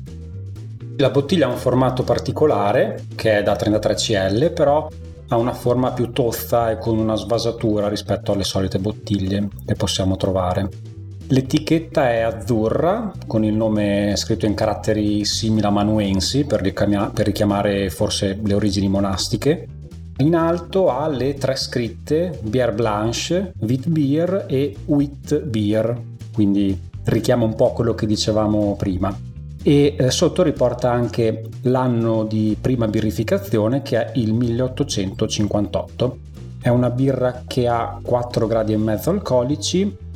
La 0.97 1.09
bottiglia 1.09 1.47
ha 1.47 1.49
un 1.49 1.57
formato 1.57 2.03
particolare 2.03 3.05
che 3.15 3.39
è 3.39 3.43
da 3.43 3.55
33 3.55 3.95
cl 3.95 4.51
però 4.53 4.87
ha 5.29 5.37
una 5.37 5.53
forma 5.53 5.93
più 5.93 6.11
tozza 6.11 6.71
e 6.71 6.77
con 6.77 6.97
una 6.97 7.15
svasatura 7.15 7.87
rispetto 7.87 8.33
alle 8.33 8.43
solite 8.43 8.79
bottiglie 8.79 9.47
che 9.65 9.75
possiamo 9.75 10.17
trovare. 10.17 10.69
L'etichetta 11.27 12.11
è 12.11 12.19
azzurra 12.19 13.13
con 13.25 13.45
il 13.45 13.53
nome 13.53 14.13
scritto 14.17 14.45
in 14.45 14.53
caratteri 14.53 15.23
simili 15.23 15.65
a 15.65 15.69
manuensi 15.69 16.43
per 16.43 16.61
richiamare 16.61 17.89
forse 17.89 18.37
le 18.43 18.53
origini 18.53 18.89
monastiche 18.89 19.67
in 20.17 20.35
alto 20.35 20.89
ha 20.89 21.07
le 21.07 21.33
tre 21.33 21.55
scritte 21.55 22.39
Bière 22.43 22.73
Blanche, 22.73 23.53
Wheat 23.59 23.87
Beer 23.87 24.45
e 24.47 24.75
Wheat 24.85 25.41
Beer, 25.41 25.99
quindi 26.33 26.79
richiama 27.05 27.45
un 27.45 27.55
po' 27.55 27.71
quello 27.73 27.95
che 27.95 28.05
dicevamo 28.05 28.75
prima. 28.75 29.15
E 29.63 29.95
eh, 29.97 30.11
sotto 30.11 30.43
riporta 30.43 30.91
anche 30.91 31.49
l'anno 31.61 32.23
di 32.23 32.57
prima 32.59 32.87
birrificazione 32.87 33.81
che 33.81 34.05
è 34.05 34.11
il 34.15 34.33
1858. 34.33 36.17
È 36.61 36.69
una 36.69 36.89
birra 36.89 37.43
che 37.47 37.67
ha 37.67 37.99
4 38.01 38.47
gradi 38.47 38.73
e 38.73 38.77
mezzo 38.77 39.09
alcolici 39.09 40.09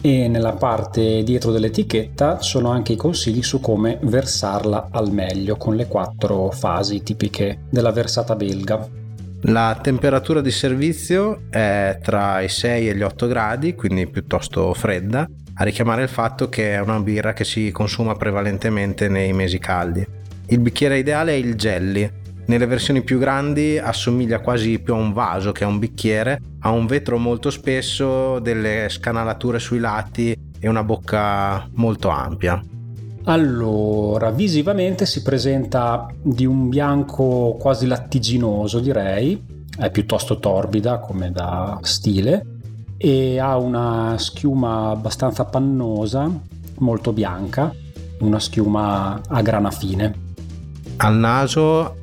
e 0.00 0.28
nella 0.28 0.52
parte 0.52 1.22
dietro 1.24 1.50
dell'etichetta 1.50 2.38
ci 2.38 2.50
sono 2.50 2.70
anche 2.70 2.92
i 2.92 2.96
consigli 2.96 3.42
su 3.42 3.60
come 3.60 3.98
versarla 4.02 4.88
al 4.90 5.10
meglio 5.10 5.56
con 5.56 5.74
le 5.74 5.86
quattro 5.86 6.50
fasi 6.50 7.02
tipiche 7.02 7.62
della 7.70 7.90
versata 7.90 8.36
belga. 8.36 8.97
La 9.42 9.78
temperatura 9.80 10.40
di 10.40 10.50
servizio 10.50 11.42
è 11.48 12.00
tra 12.02 12.40
i 12.40 12.48
6 12.48 12.88
e 12.88 12.96
gli 12.96 13.02
8 13.02 13.26
gradi, 13.28 13.74
quindi 13.76 14.08
piuttosto 14.08 14.74
fredda, 14.74 15.28
a 15.54 15.64
richiamare 15.64 16.02
il 16.02 16.08
fatto 16.08 16.48
che 16.48 16.74
è 16.74 16.80
una 16.80 16.98
birra 16.98 17.32
che 17.32 17.44
si 17.44 17.70
consuma 17.70 18.14
prevalentemente 18.14 19.08
nei 19.08 19.32
mesi 19.32 19.58
caldi. 19.60 20.04
Il 20.46 20.58
bicchiere 20.58 20.98
ideale 20.98 21.32
è 21.32 21.36
il 21.36 21.54
jelly. 21.54 22.10
Nelle 22.46 22.66
versioni 22.66 23.02
più 23.02 23.18
grandi 23.18 23.78
assomiglia 23.78 24.40
quasi 24.40 24.80
più 24.80 24.94
a 24.94 24.96
un 24.96 25.12
vaso 25.12 25.52
che 25.52 25.64
a 25.64 25.68
un 25.68 25.78
bicchiere, 25.78 26.40
ha 26.60 26.70
un 26.70 26.86
vetro 26.86 27.16
molto 27.18 27.50
spesso, 27.50 28.40
delle 28.40 28.88
scanalature 28.88 29.60
sui 29.60 29.78
lati 29.78 30.36
e 30.58 30.68
una 30.68 30.82
bocca 30.82 31.68
molto 31.74 32.08
ampia. 32.08 32.60
Allora, 33.28 34.30
visivamente 34.30 35.04
si 35.04 35.20
presenta 35.20 36.10
di 36.22 36.46
un 36.46 36.70
bianco 36.70 37.56
quasi 37.60 37.86
lattiginoso, 37.86 38.80
direi, 38.80 39.66
è 39.78 39.90
piuttosto 39.90 40.38
torbida 40.38 40.98
come 40.98 41.30
da 41.30 41.78
stile 41.82 42.42
e 42.96 43.38
ha 43.38 43.58
una 43.58 44.16
schiuma 44.16 44.92
abbastanza 44.92 45.44
pannosa, 45.44 46.26
molto 46.78 47.12
bianca, 47.12 47.70
una 48.20 48.40
schiuma 48.40 49.20
a 49.28 49.42
grana 49.42 49.70
fine. 49.70 50.14
Al 50.96 51.16
naso 51.16 51.96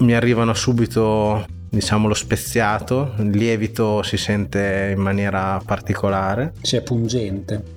mi 0.00 0.14
arrivano 0.14 0.52
subito 0.52 1.46
diciamo 1.70 2.06
lo 2.06 2.14
speziato, 2.14 3.14
il 3.16 3.30
lievito 3.30 4.02
si 4.02 4.18
sente 4.18 4.92
in 4.94 5.00
maniera 5.00 5.58
particolare. 5.64 6.52
Sì, 6.60 6.76
è 6.76 6.82
pungente. 6.82 7.75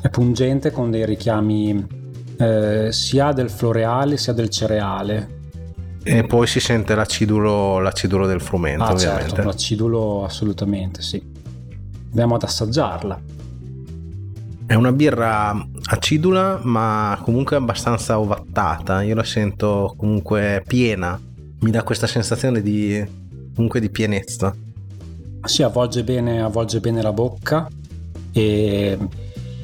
È 0.00 0.08
pungente 0.08 0.70
con 0.70 0.90
dei 0.90 1.04
richiami 1.04 1.98
eh, 2.38 2.88
sia 2.90 3.32
del 3.32 3.50
floreale 3.50 4.16
sia 4.16 4.32
del 4.32 4.48
cereale. 4.48 5.38
E 6.02 6.24
poi 6.24 6.46
si 6.46 6.58
sente 6.58 6.94
l'acidulo, 6.94 7.78
l'acidulo 7.80 8.26
del 8.26 8.40
frumento, 8.40 8.84
ah, 8.84 8.92
ovviamente. 8.92 9.28
Certo, 9.28 9.44
l'acidulo 9.44 10.24
assolutamente, 10.24 11.02
sì. 11.02 11.22
Andiamo 12.06 12.36
ad 12.36 12.42
assaggiarla. 12.42 13.20
È 14.66 14.74
una 14.74 14.92
birra 14.92 15.54
acidula, 15.90 16.60
ma 16.62 17.20
comunque 17.22 17.56
abbastanza 17.56 18.18
ovattata. 18.18 19.02
Io 19.02 19.14
la 19.14 19.24
sento 19.24 19.94
comunque 19.98 20.62
piena. 20.66 21.20
Mi 21.60 21.70
dà 21.70 21.82
questa 21.82 22.06
sensazione 22.06 22.62
di 22.62 23.04
comunque 23.54 23.80
di 23.80 23.90
pienezza. 23.90 24.54
Si 25.44 25.62
avvolge 25.62 26.02
bene, 26.04 26.40
avvolge 26.40 26.80
bene 26.80 27.02
la 27.02 27.12
bocca 27.12 27.68
e 28.32 28.98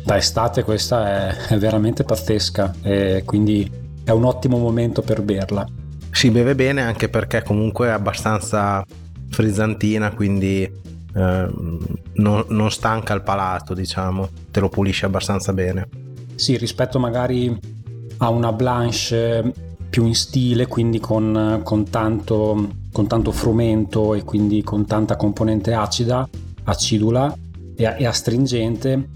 da 0.06 0.16
estate 0.16 0.62
questa 0.62 1.34
è, 1.34 1.36
è 1.48 1.58
veramente 1.58 2.04
pazzesca 2.04 2.76
e 2.80 3.24
quindi 3.26 3.68
è 4.04 4.12
un 4.12 4.22
ottimo 4.22 4.56
momento 4.56 5.02
per 5.02 5.20
berla. 5.20 5.66
Si 6.12 6.30
beve 6.30 6.54
bene 6.54 6.80
anche 6.82 7.08
perché 7.08 7.42
comunque 7.42 7.88
è 7.88 7.90
abbastanza 7.90 8.86
frizzantina, 9.28 10.14
quindi 10.14 10.62
eh, 10.62 11.48
non, 12.12 12.44
non 12.46 12.70
stanca 12.70 13.14
il 13.14 13.22
palato, 13.22 13.74
diciamo, 13.74 14.28
te 14.52 14.60
lo 14.60 14.68
pulisce 14.68 15.06
abbastanza 15.06 15.52
bene. 15.52 15.88
Sì, 16.36 16.56
rispetto 16.56 17.00
magari 17.00 17.58
a 18.18 18.30
una 18.30 18.52
blanche 18.52 19.52
più 19.90 20.06
in 20.06 20.14
stile, 20.14 20.68
quindi 20.68 21.00
con, 21.00 21.62
con, 21.64 21.90
tanto, 21.90 22.68
con 22.92 23.08
tanto 23.08 23.32
frumento 23.32 24.14
e 24.14 24.22
quindi 24.22 24.62
con 24.62 24.86
tanta 24.86 25.16
componente 25.16 25.72
acida, 25.72 26.28
acidula 26.62 27.36
e, 27.74 27.94
e 27.98 28.06
astringente, 28.06 29.14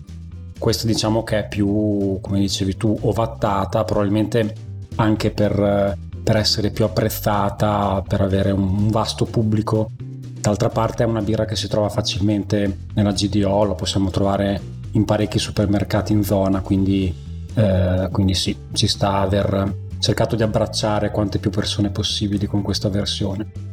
questa 0.61 0.87
diciamo 0.87 1.25
che 1.25 1.39
è 1.39 1.49
più, 1.49 2.19
come 2.21 2.39
dicevi 2.39 2.77
tu, 2.77 2.97
ovattata, 3.01 3.83
probabilmente 3.83 4.55
anche 4.97 5.31
per, 5.31 5.97
per 6.23 6.37
essere 6.37 6.71
più 6.71 6.85
apprezzata, 6.85 8.05
per 8.07 8.21
avere 8.21 8.51
un 8.51 8.89
vasto 8.91 9.25
pubblico. 9.25 9.91
D'altra 9.99 10.69
parte 10.69 11.03
è 11.03 11.07
una 11.07 11.23
birra 11.23 11.47
che 11.47 11.57
si 11.57 11.67
trova 11.67 11.89
facilmente 11.89 12.87
nella 12.95 13.13
GDO, 13.13 13.65
la 13.65 13.75
possiamo 13.75 14.11
trovare 14.11 14.61
in 14.93 15.05
parecchi 15.07 15.39
supermercati 15.39 16.13
in 16.13 16.23
zona, 16.23 16.61
quindi, 16.61 17.13
eh, 17.55 18.09
quindi 18.13 18.35
sì, 18.35 18.55
ci 18.73 18.87
sta 18.87 19.15
aver 19.15 19.89
cercato 19.99 20.37
di 20.37 20.43
abbracciare 20.43 21.11
quante 21.11 21.39
più 21.39 21.51
persone 21.51 21.89
possibili 21.89 22.47
con 22.47 22.61
questa 22.61 22.91
versione 22.91 23.70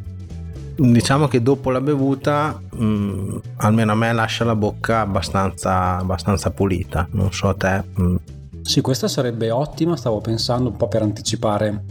diciamo 0.77 1.27
che 1.27 1.41
dopo 1.41 1.71
la 1.71 1.81
bevuta 1.81 2.59
mh, 2.71 2.83
mm, 2.83 3.37
almeno 3.57 3.91
a 3.91 3.95
me 3.95 4.13
lascia 4.13 4.45
la 4.45 4.55
bocca 4.55 5.01
abbastanza, 5.01 5.97
abbastanza 5.97 6.51
pulita 6.51 7.07
non 7.11 7.31
so 7.31 7.49
a 7.49 7.55
te 7.55 7.83
mh. 7.95 8.03
Mm. 8.03 8.15
sì 8.61 8.81
questa 8.81 9.07
sarebbe 9.07 9.49
ottima 9.49 9.95
stavo 9.95 10.21
pensando 10.21 10.69
un 10.69 10.77
po' 10.77 10.87
per 10.87 11.01
anticipare 11.01 11.83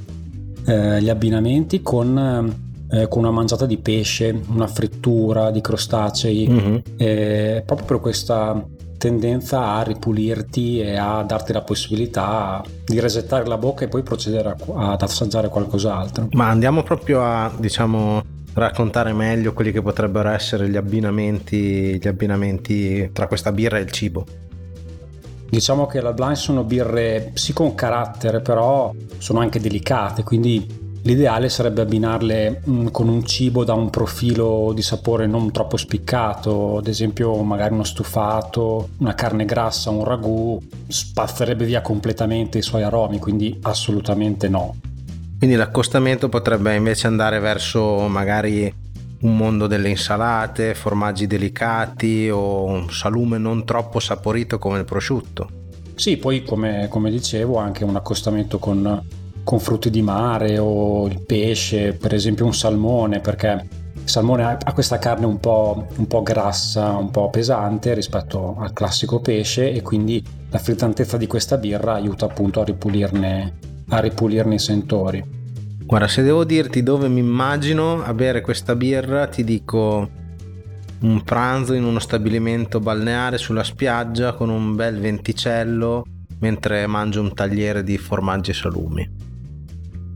eh, 0.66 1.02
gli 1.02 1.08
abbinamenti 1.08 1.82
con, 1.82 2.16
eh, 2.90 3.08
con, 3.08 3.22
una 3.22 3.32
mangiata 3.32 3.66
di 3.66 3.78
pesce 3.78 4.40
una 4.48 4.68
frittura 4.68 5.50
di 5.50 5.60
crostacei 5.60 6.48
mm-hmm. 6.48 6.76
eh, 6.96 7.62
proprio 7.66 7.86
per 7.86 8.00
questa 8.00 8.64
tendenza 8.98 9.74
a 9.74 9.82
ripulirti 9.82 10.80
e 10.80 10.96
a 10.96 11.22
darti 11.22 11.52
la 11.52 11.60
possibilità 11.60 12.64
di 12.84 12.98
resettare 12.98 13.46
la 13.46 13.58
bocca 13.58 13.84
e 13.84 13.88
poi 13.88 14.02
procedere 14.02 14.56
a, 14.74 14.92
ad 14.92 15.02
assaggiare 15.02 15.48
qualcos'altro 15.48 16.28
ma 16.32 16.48
andiamo 16.48 16.82
proprio 16.82 17.22
a 17.22 17.52
diciamo 17.56 18.34
raccontare 18.56 19.12
meglio 19.12 19.52
quelli 19.52 19.70
che 19.70 19.82
potrebbero 19.82 20.30
essere 20.30 20.68
gli 20.68 20.76
abbinamenti, 20.76 21.98
gli 21.98 22.08
abbinamenti 22.08 23.10
tra 23.12 23.26
questa 23.26 23.52
birra 23.52 23.78
e 23.78 23.82
il 23.82 23.90
cibo. 23.90 24.24
Diciamo 25.48 25.86
che 25.86 26.00
la 26.00 26.12
Blanche 26.12 26.40
sono 26.40 26.64
birre 26.64 27.30
sì 27.34 27.52
con 27.52 27.74
carattere, 27.74 28.40
però 28.40 28.92
sono 29.18 29.40
anche 29.40 29.60
delicate, 29.60 30.24
quindi 30.24 30.84
l'ideale 31.02 31.48
sarebbe 31.48 31.82
abbinarle 31.82 32.62
mm, 32.68 32.86
con 32.88 33.08
un 33.08 33.24
cibo 33.24 33.62
da 33.62 33.74
un 33.74 33.90
profilo 33.90 34.72
di 34.74 34.82
sapore 34.82 35.26
non 35.26 35.52
troppo 35.52 35.76
spiccato, 35.76 36.78
ad 36.78 36.88
esempio 36.88 37.40
magari 37.42 37.74
uno 37.74 37.84
stufato, 37.84 38.88
una 38.98 39.14
carne 39.14 39.44
grassa, 39.44 39.90
un 39.90 40.02
ragù, 40.02 40.60
spazzerebbe 40.88 41.64
via 41.64 41.80
completamente 41.80 42.58
i 42.58 42.62
suoi 42.62 42.82
aromi, 42.82 43.18
quindi 43.18 43.56
assolutamente 43.62 44.48
no. 44.48 44.74
Quindi 45.38 45.56
l'accostamento 45.56 46.28
potrebbe 46.28 46.74
invece 46.74 47.06
andare 47.06 47.38
verso 47.40 48.08
magari 48.08 48.72
un 49.20 49.36
mondo 49.36 49.66
delle 49.66 49.90
insalate, 49.90 50.74
formaggi 50.74 51.26
delicati 51.26 52.30
o 52.30 52.64
un 52.64 52.90
salume 52.90 53.36
non 53.38 53.64
troppo 53.64 54.00
saporito 54.00 54.58
come 54.58 54.78
il 54.78 54.84
prosciutto. 54.84 55.64
Sì, 55.94 56.16
poi 56.16 56.42
come, 56.42 56.88
come 56.88 57.10
dicevo 57.10 57.56
anche 57.58 57.84
un 57.84 57.96
accostamento 57.96 58.58
con, 58.58 59.02
con, 59.42 59.58
frutti 59.58 59.90
di 59.90 60.02
mare 60.02 60.58
o 60.58 61.06
il 61.06 61.22
pesce, 61.24 61.92
per 61.92 62.14
esempio 62.14 62.44
un 62.44 62.54
salmone, 62.54 63.20
perché 63.20 63.66
il 63.94 64.08
salmone 64.08 64.58
ha 64.62 64.72
questa 64.72 64.98
carne 64.98 65.26
un 65.26 65.38
po', 65.38 65.86
un 65.96 66.06
po' 66.06 66.22
grassa, 66.22 66.90
un 66.92 67.10
po' 67.10 67.30
pesante 67.30 67.94
rispetto 67.94 68.56
al 68.58 68.72
classico 68.72 69.20
pesce 69.20 69.72
e 69.72 69.82
quindi 69.82 70.22
la 70.50 70.58
frizzantezza 70.58 71.16
di 71.16 71.26
questa 71.26 71.56
birra 71.56 71.94
aiuta 71.94 72.26
appunto 72.26 72.60
a 72.60 72.64
ripulirne 72.64 73.74
a 73.88 73.98
ripulirne 74.00 74.54
i 74.54 74.58
sentori. 74.58 75.24
Guarda, 75.84 76.08
se 76.08 76.22
devo 76.22 76.44
dirti 76.44 76.82
dove 76.82 77.08
mi 77.08 77.20
immagino 77.20 78.02
a 78.02 78.12
bere 78.12 78.40
questa 78.40 78.74
birra, 78.74 79.28
ti 79.28 79.44
dico 79.44 80.08
un 81.00 81.22
pranzo 81.22 81.74
in 81.74 81.84
uno 81.84 81.98
stabilimento 81.98 82.80
balneare 82.80 83.38
sulla 83.38 83.62
spiaggia 83.62 84.32
con 84.32 84.48
un 84.48 84.74
bel 84.74 84.98
venticello 84.98 86.04
mentre 86.38 86.86
mangio 86.86 87.20
un 87.20 87.34
tagliere 87.34 87.82
di 87.82 87.96
formaggi 87.98 88.50
e 88.50 88.54
salumi. 88.54 89.10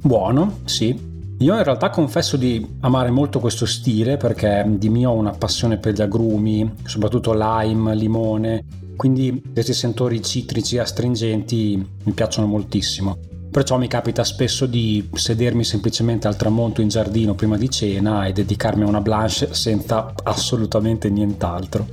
Buono, 0.02 0.58
sì. 0.64 1.08
Io 1.38 1.56
in 1.56 1.62
realtà 1.62 1.88
confesso 1.88 2.36
di 2.36 2.76
amare 2.80 3.10
molto 3.10 3.38
questo 3.38 3.64
stile 3.64 4.16
perché 4.16 4.64
di 4.66 4.88
mio 4.90 5.10
ho 5.10 5.14
una 5.14 5.30
passione 5.30 5.78
per 5.78 5.94
gli 5.94 6.02
agrumi, 6.02 6.70
soprattutto 6.84 7.32
lime, 7.32 7.94
limone, 7.94 8.64
quindi 8.96 9.42
questi 9.52 9.72
sentori 9.72 10.22
citrici 10.22 10.76
astringenti 10.76 11.82
mi 12.04 12.12
piacciono 12.12 12.46
moltissimo. 12.46 13.16
Perciò 13.50 13.78
mi 13.78 13.88
capita 13.88 14.22
spesso 14.22 14.64
di 14.66 15.10
sedermi 15.12 15.64
semplicemente 15.64 16.28
al 16.28 16.36
tramonto 16.36 16.80
in 16.80 16.88
giardino 16.88 17.34
prima 17.34 17.56
di 17.56 17.68
cena 17.68 18.26
e 18.26 18.32
dedicarmi 18.32 18.84
a 18.84 18.86
una 18.86 19.00
blanche 19.00 19.52
senza 19.54 20.14
assolutamente 20.22 21.10
nient'altro. 21.10 21.84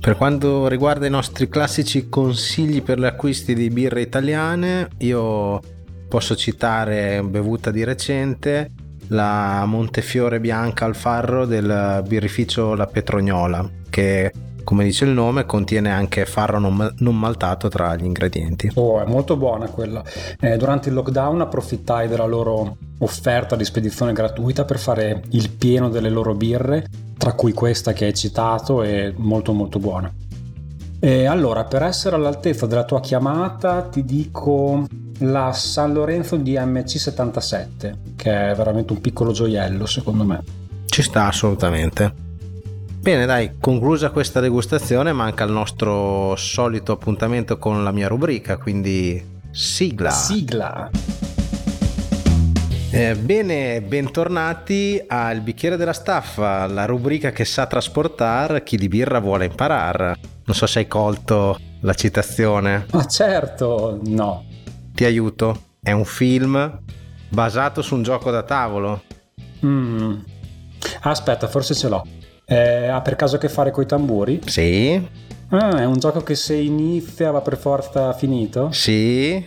Per 0.00 0.16
quanto 0.16 0.66
riguarda 0.66 1.06
i 1.06 1.10
nostri 1.10 1.48
classici 1.48 2.08
consigli 2.08 2.82
per 2.82 2.98
gli 2.98 3.04
acquisti 3.04 3.54
di 3.54 3.68
birre 3.68 4.00
italiane, 4.00 4.88
io 4.98 5.60
posso 6.08 6.34
citare 6.34 7.22
bevuta 7.22 7.70
di 7.70 7.84
recente 7.84 8.70
la 9.08 9.64
Montefiore 9.64 10.40
Bianca 10.40 10.86
al 10.86 10.96
farro 10.96 11.46
del 11.46 12.02
birrificio 12.06 12.74
La 12.74 12.86
Petrognola, 12.86 13.68
che 13.88 14.32
come 14.68 14.84
dice 14.84 15.06
il 15.06 15.12
nome, 15.12 15.46
contiene 15.46 15.90
anche 15.90 16.26
farro 16.26 16.58
non, 16.58 16.94
non 16.98 17.18
maltato 17.18 17.68
tra 17.68 17.96
gli 17.96 18.04
ingredienti. 18.04 18.70
Oh, 18.74 19.00
è 19.00 19.06
molto 19.06 19.38
buona 19.38 19.70
quella. 19.70 20.04
Eh, 20.38 20.58
durante 20.58 20.90
il 20.90 20.94
lockdown 20.94 21.40
approfittai 21.40 22.06
della 22.06 22.26
loro 22.26 22.76
offerta 22.98 23.56
di 23.56 23.64
spedizione 23.64 24.12
gratuita 24.12 24.66
per 24.66 24.78
fare 24.78 25.22
il 25.30 25.48
pieno 25.52 25.88
delle 25.88 26.10
loro 26.10 26.34
birre, 26.34 26.84
tra 27.16 27.32
cui 27.32 27.54
questa 27.54 27.94
che 27.94 28.04
hai 28.04 28.12
citato 28.12 28.82
è 28.82 29.10
molto 29.16 29.54
molto 29.54 29.78
buona. 29.78 30.12
E 31.00 31.24
allora, 31.24 31.64
per 31.64 31.82
essere 31.82 32.16
all'altezza 32.16 32.66
della 32.66 32.84
tua 32.84 33.00
chiamata, 33.00 33.84
ti 33.84 34.04
dico 34.04 34.86
la 35.20 35.50
San 35.54 35.94
Lorenzo 35.94 36.36
di 36.36 36.52
MC77, 36.52 37.94
che 38.16 38.50
è 38.50 38.54
veramente 38.54 38.92
un 38.92 39.00
piccolo 39.00 39.32
gioiello 39.32 39.86
secondo 39.86 40.24
me. 40.24 40.42
Ci 40.84 41.00
sta 41.00 41.26
assolutamente. 41.26 42.27
Bene, 43.00 43.26
dai, 43.26 43.52
conclusa 43.58 44.10
questa 44.10 44.40
degustazione, 44.40 45.12
manca 45.12 45.44
il 45.44 45.52
nostro 45.52 46.34
solito 46.36 46.92
appuntamento 46.92 47.56
con 47.56 47.82
la 47.82 47.92
mia 47.92 48.08
rubrica, 48.08 48.58
quindi 48.58 49.40
sigla. 49.50 50.10
Sigla. 50.10 50.90
Eh, 52.90 53.14
bene, 53.16 53.80
bentornati 53.82 55.02
al 55.06 55.40
bicchiere 55.40 55.76
della 55.76 55.92
staffa, 55.92 56.66
la 56.66 56.86
rubrica 56.86 57.30
che 57.30 57.44
sa 57.44 57.66
trasportare 57.66 58.62
chi 58.62 58.76
di 58.76 58.88
birra 58.88 59.20
vuole 59.20 59.44
imparare. 59.44 60.16
Non 60.44 60.56
so 60.56 60.66
se 60.66 60.80
hai 60.80 60.86
colto 60.88 61.58
la 61.80 61.94
citazione. 61.94 62.86
Ma 62.92 63.04
certo, 63.06 64.00
no. 64.04 64.44
Ti 64.92 65.04
aiuto. 65.04 65.62
È 65.80 65.92
un 65.92 66.04
film 66.04 66.80
basato 67.28 67.80
su 67.80 67.94
un 67.94 68.02
gioco 68.02 68.30
da 68.30 68.42
tavolo. 68.42 69.02
Mm. 69.64 70.14
Aspetta, 71.02 71.46
forse 71.46 71.74
ce 71.74 71.88
l'ho. 71.88 72.04
Eh, 72.50 72.86
ha 72.86 73.02
per 73.02 73.14
caso 73.14 73.36
a 73.36 73.38
che 73.38 73.50
fare 73.50 73.70
con 73.70 73.82
i 73.82 73.86
tamburi? 73.86 74.40
Sì. 74.46 75.06
Ah, 75.50 75.82
è 75.82 75.84
un 75.84 75.98
gioco 75.98 76.22
che 76.22 76.34
se 76.34 76.54
inizia 76.54 77.30
va 77.30 77.42
per 77.42 77.58
forza 77.58 78.14
finito? 78.14 78.72
Sì. 78.72 79.46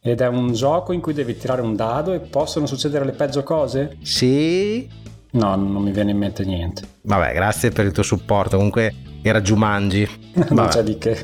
Ed 0.00 0.20
è 0.22 0.26
un 0.28 0.54
gioco 0.54 0.94
in 0.94 1.02
cui 1.02 1.12
devi 1.12 1.36
tirare 1.36 1.60
un 1.60 1.76
dado 1.76 2.14
e 2.14 2.20
possono 2.20 2.64
succedere 2.64 3.04
le 3.04 3.12
peggio 3.12 3.42
cose? 3.42 3.98
Sì. 4.00 4.88
No, 5.32 5.56
non 5.56 5.82
mi 5.82 5.90
viene 5.90 6.12
in 6.12 6.16
mente 6.16 6.42
niente. 6.46 6.82
Vabbè, 7.02 7.34
grazie 7.34 7.70
per 7.70 7.84
il 7.84 7.92
tuo 7.92 8.02
supporto. 8.02 8.56
Comunque 8.56 8.94
era 9.20 9.42
Jumanji. 9.42 10.08
non 10.48 10.68
c'è 10.68 10.82
di 10.82 10.96
che. 10.96 11.22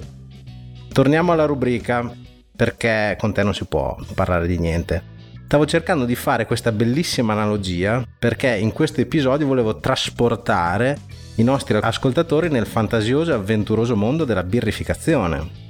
Torniamo 0.93 1.33
alla 1.33 1.47
rubrica, 1.47 2.15
perché 2.55 3.17
con 3.19 3.33
te 3.33 3.43
non 3.43 3.55
si 3.55 3.65
può 3.65 3.97
parlare 4.13 4.47
di 4.47 4.59
niente. 4.59 5.13
Stavo 5.45 5.67
cercando 5.67 6.05
di 6.05 6.15
fare 6.15 6.47
questa 6.47 6.73
bellissima 6.73 7.33
analogia 7.33 8.05
perché 8.19 8.57
in 8.57 8.73
questo 8.73 9.01
episodio 9.01 9.47
volevo 9.47 9.79
trasportare 9.79 10.99
i 11.37 11.43
nostri 11.43 11.77
ascoltatori 11.81 12.49
nel 12.49 12.67
fantasioso 12.67 13.31
e 13.31 13.35
avventuroso 13.35 13.95
mondo 13.95 14.25
della 14.25 14.43
birrificazione. 14.43 15.63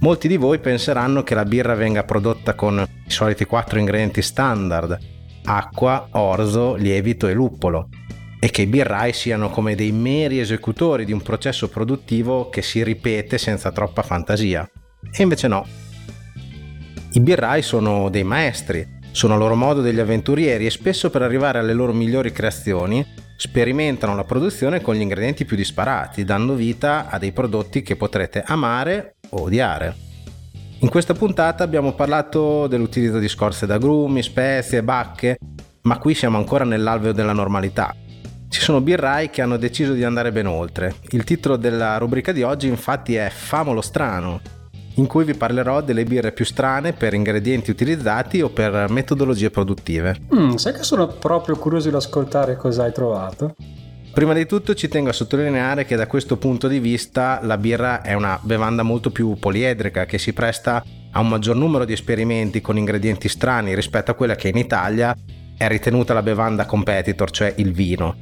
Molti 0.00 0.28
di 0.28 0.36
voi 0.36 0.60
penseranno 0.60 1.22
che 1.22 1.34
la 1.34 1.44
birra 1.44 1.74
venga 1.74 2.04
prodotta 2.04 2.54
con 2.54 2.82
i 3.06 3.10
soliti 3.10 3.44
quattro 3.44 3.78
ingredienti 3.78 4.22
standard, 4.22 4.98
acqua, 5.44 6.08
orzo, 6.12 6.74
lievito 6.74 7.26
e 7.26 7.34
luppolo, 7.34 7.88
e 8.38 8.48
che 8.50 8.62
i 8.62 8.66
birrai 8.66 9.12
siano 9.12 9.50
come 9.50 9.74
dei 9.74 9.92
meri 9.92 10.40
esecutori 10.40 11.04
di 11.04 11.12
un 11.12 11.20
processo 11.20 11.68
produttivo 11.68 12.48
che 12.48 12.62
si 12.62 12.82
ripete 12.82 13.36
senza 13.36 13.72
troppa 13.72 14.02
fantasia. 14.02 14.66
E 15.12 15.22
invece 15.22 15.48
no. 15.48 15.66
I 17.12 17.18
birrai 17.18 17.60
sono 17.60 18.08
dei 18.08 18.22
maestri, 18.22 18.86
sono 19.10 19.34
a 19.34 19.36
loro 19.36 19.56
modo 19.56 19.80
degli 19.80 19.98
avventurieri 19.98 20.66
e 20.66 20.70
spesso 20.70 21.10
per 21.10 21.22
arrivare 21.22 21.58
alle 21.58 21.72
loro 21.72 21.92
migliori 21.92 22.30
creazioni 22.30 23.04
sperimentano 23.36 24.14
la 24.14 24.22
produzione 24.22 24.80
con 24.80 24.94
gli 24.94 25.00
ingredienti 25.00 25.44
più 25.44 25.56
disparati, 25.56 26.22
dando 26.22 26.54
vita 26.54 27.08
a 27.08 27.18
dei 27.18 27.32
prodotti 27.32 27.82
che 27.82 27.96
potrete 27.96 28.44
amare 28.46 29.16
o 29.30 29.42
odiare. 29.42 29.92
In 30.78 30.88
questa 30.88 31.14
puntata 31.14 31.64
abbiamo 31.64 31.94
parlato 31.94 32.68
dell'utilizzo 32.68 33.18
di 33.18 33.28
scorze 33.28 33.66
d'agrumi, 33.66 34.22
spezie, 34.22 34.84
bacche, 34.84 35.38
ma 35.82 35.98
qui 35.98 36.14
siamo 36.14 36.38
ancora 36.38 36.64
nell'alveo 36.64 37.10
della 37.10 37.32
normalità. 37.32 37.92
Ci 38.48 38.60
sono 38.60 38.80
birrai 38.80 39.30
che 39.30 39.42
hanno 39.42 39.56
deciso 39.56 39.94
di 39.94 40.04
andare 40.04 40.30
ben 40.30 40.46
oltre. 40.46 40.94
Il 41.08 41.24
titolo 41.24 41.56
della 41.56 41.98
rubrica 41.98 42.30
di 42.30 42.44
oggi 42.44 42.68
infatti 42.68 43.16
è 43.16 43.30
Famolo 43.30 43.80
strano, 43.80 44.40
in 45.00 45.06
cui 45.06 45.24
vi 45.24 45.34
parlerò 45.34 45.80
delle 45.80 46.04
birre 46.04 46.30
più 46.30 46.44
strane 46.44 46.92
per 46.92 47.14
ingredienti 47.14 47.70
utilizzati 47.70 48.42
o 48.42 48.50
per 48.50 48.86
metodologie 48.90 49.50
produttive. 49.50 50.16
Mm, 50.34 50.54
sai 50.56 50.74
che 50.74 50.82
sono 50.82 51.06
proprio 51.08 51.56
curioso 51.56 51.88
di 51.88 51.96
ascoltare 51.96 52.56
cosa 52.56 52.84
hai 52.84 52.92
trovato? 52.92 53.56
Prima 54.12 54.34
di 54.34 54.44
tutto 54.44 54.74
ci 54.74 54.88
tengo 54.88 55.08
a 55.08 55.14
sottolineare 55.14 55.86
che 55.86 55.96
da 55.96 56.06
questo 56.06 56.36
punto 56.36 56.68
di 56.68 56.80
vista 56.80 57.40
la 57.42 57.56
birra 57.56 58.02
è 58.02 58.12
una 58.12 58.38
bevanda 58.42 58.82
molto 58.82 59.10
più 59.10 59.36
poliedrica 59.38 60.04
che 60.04 60.18
si 60.18 60.32
presta 60.32 60.84
a 61.12 61.20
un 61.20 61.28
maggior 61.28 61.56
numero 61.56 61.84
di 61.84 61.92
esperimenti 61.92 62.60
con 62.60 62.76
ingredienti 62.76 63.28
strani 63.28 63.74
rispetto 63.74 64.10
a 64.10 64.14
quella 64.14 64.34
che 64.34 64.48
in 64.48 64.58
Italia 64.58 65.16
è 65.56 65.66
ritenuta 65.68 66.12
la 66.12 66.22
bevanda 66.22 66.66
competitor, 66.66 67.30
cioè 67.30 67.54
il 67.56 67.72
vino. 67.72 68.16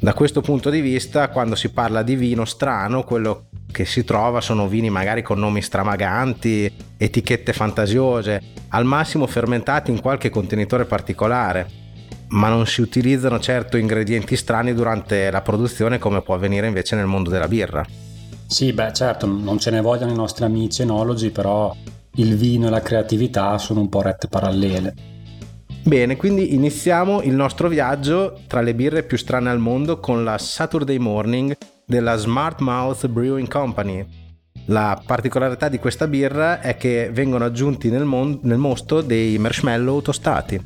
Da 0.00 0.14
questo 0.14 0.40
punto 0.40 0.70
di 0.70 0.80
vista, 0.80 1.28
quando 1.28 1.54
si 1.54 1.70
parla 1.70 2.02
di 2.02 2.16
vino 2.16 2.44
strano, 2.44 3.04
quello 3.04 3.48
che 3.72 3.84
si 3.84 4.04
trova 4.04 4.40
sono 4.40 4.68
vini 4.68 4.90
magari 4.90 5.22
con 5.22 5.40
nomi 5.40 5.60
stramaganti, 5.60 6.72
etichette 6.96 7.52
fantasiose, 7.52 8.40
al 8.68 8.84
massimo 8.84 9.26
fermentati 9.26 9.90
in 9.90 10.00
qualche 10.00 10.30
contenitore 10.30 10.84
particolare 10.84 11.80
ma 12.32 12.48
non 12.48 12.66
si 12.66 12.80
utilizzano 12.80 13.38
certo 13.40 13.76
ingredienti 13.76 14.36
strani 14.36 14.72
durante 14.74 15.30
la 15.30 15.42
produzione 15.42 15.98
come 15.98 16.22
può 16.22 16.34
avvenire 16.34 16.66
invece 16.66 16.96
nel 16.96 17.06
mondo 17.06 17.30
della 17.30 17.48
birra. 17.48 17.84
Sì, 18.46 18.72
beh, 18.72 18.92
certo, 18.92 19.26
non 19.26 19.58
ce 19.58 19.70
ne 19.70 19.80
vogliono 19.80 20.12
i 20.12 20.16
nostri 20.16 20.44
amici 20.44 20.82
enologi, 20.82 21.30
però 21.30 21.74
il 22.16 22.36
vino 22.36 22.66
e 22.66 22.70
la 22.70 22.80
creatività 22.80 23.56
sono 23.58 23.80
un 23.80 23.88
po' 23.88 24.02
rette 24.02 24.28
parallele. 24.28 24.94
Bene, 25.84 26.16
quindi 26.16 26.54
iniziamo 26.54 27.22
il 27.22 27.34
nostro 27.34 27.68
viaggio 27.68 28.40
tra 28.46 28.60
le 28.60 28.74
birre 28.74 29.02
più 29.02 29.16
strane 29.16 29.50
al 29.50 29.58
mondo 29.58 29.98
con 29.98 30.22
la 30.22 30.38
Saturday 30.38 30.98
Morning 30.98 31.56
della 31.92 32.16
Smart 32.16 32.60
Mouth 32.60 33.06
Brewing 33.06 33.48
Company. 33.48 34.02
La 34.68 34.98
particolarità 35.04 35.68
di 35.68 35.78
questa 35.78 36.06
birra 36.06 36.62
è 36.62 36.78
che 36.78 37.10
vengono 37.12 37.44
aggiunti 37.44 37.90
nel, 37.90 38.06
mon- 38.06 38.38
nel 38.44 38.56
mosto 38.56 39.02
dei 39.02 39.36
marshmallow 39.36 40.00
tostati. 40.00 40.58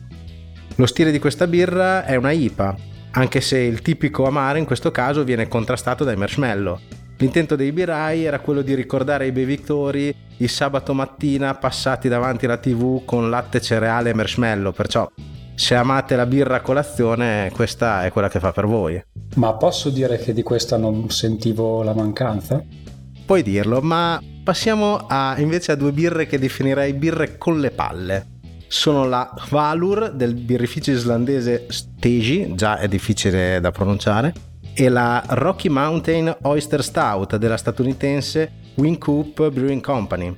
Lo 0.77 0.87
stile 0.87 1.11
di 1.11 1.19
questa 1.19 1.49
birra 1.49 2.05
è 2.05 2.15
una 2.15 2.31
IPA, 2.31 2.77
anche 3.13 3.41
se 3.41 3.59
il 3.59 3.83
tipico 3.83 4.25
amaro 4.25 4.59
in 4.59 4.67
questo 4.67 4.93
caso 4.93 5.25
viene 5.25 5.49
contrastato 5.49 6.05
dai 6.05 6.15
marshmallow. 6.15 6.79
L'intento 7.17 7.57
dei 7.57 7.73
birrai 7.73 8.23
era 8.23 8.39
quello 8.39 8.63
di 8.63 8.75
ricordare 8.75 9.25
ai 9.25 9.33
bevitori 9.33 10.15
il 10.37 10.49
sabato 10.49 10.95
mattina 10.95 11.55
passati 11.55 12.07
davanti 12.07 12.45
alla 12.45 12.59
tv 12.59 13.05
con 13.05 13.29
latte, 13.31 13.61
cereale 13.61 14.11
e 14.11 14.15
marshmallow, 14.15 14.71
perciò 14.71 15.11
se 15.57 15.75
amate 15.75 16.15
la 16.15 16.27
birra 16.27 16.57
a 16.57 16.61
colazione 16.61 17.51
questa 17.53 18.05
è 18.05 18.13
quella 18.13 18.29
che 18.29 18.39
fa 18.39 18.53
per 18.53 18.67
voi. 18.67 19.03
Ma 19.35 19.55
posso 19.55 19.91
dire 19.91 20.19
che 20.19 20.33
di 20.33 20.43
questa 20.43 20.77
non 20.77 21.11
sentivo 21.11 21.83
la 21.83 21.95
mancanza? 21.95 22.63
Puoi 23.25 23.43
dirlo, 23.43 23.81
ma 23.81 24.23
passiamo 24.45 25.07
a, 25.09 25.35
invece 25.39 25.73
a 25.73 25.75
due 25.75 25.91
birre 25.91 26.27
che 26.27 26.39
definirei 26.39 26.93
birre 26.93 27.37
con 27.39 27.59
le 27.59 27.71
palle 27.73 28.35
sono 28.69 29.07
la 29.07 29.33
Valur 29.49 30.13
del 30.13 30.35
birrificio 30.35 30.91
islandese 30.91 31.67
Stegi, 31.69 32.55
già 32.55 32.79
è 32.79 32.89
difficile 32.89 33.61
da 33.61 33.71
pronunciare, 33.71 34.35
e 34.75 34.89
la 34.89 35.23
Rocky 35.29 35.69
Mountain 35.69 36.37
Oyster 36.43 36.83
Stout 36.83 37.37
della 37.37 37.57
statunitense 37.57 38.53
Wincoop 38.75 39.51
Brewing 39.51 39.81
Company. 39.81 40.37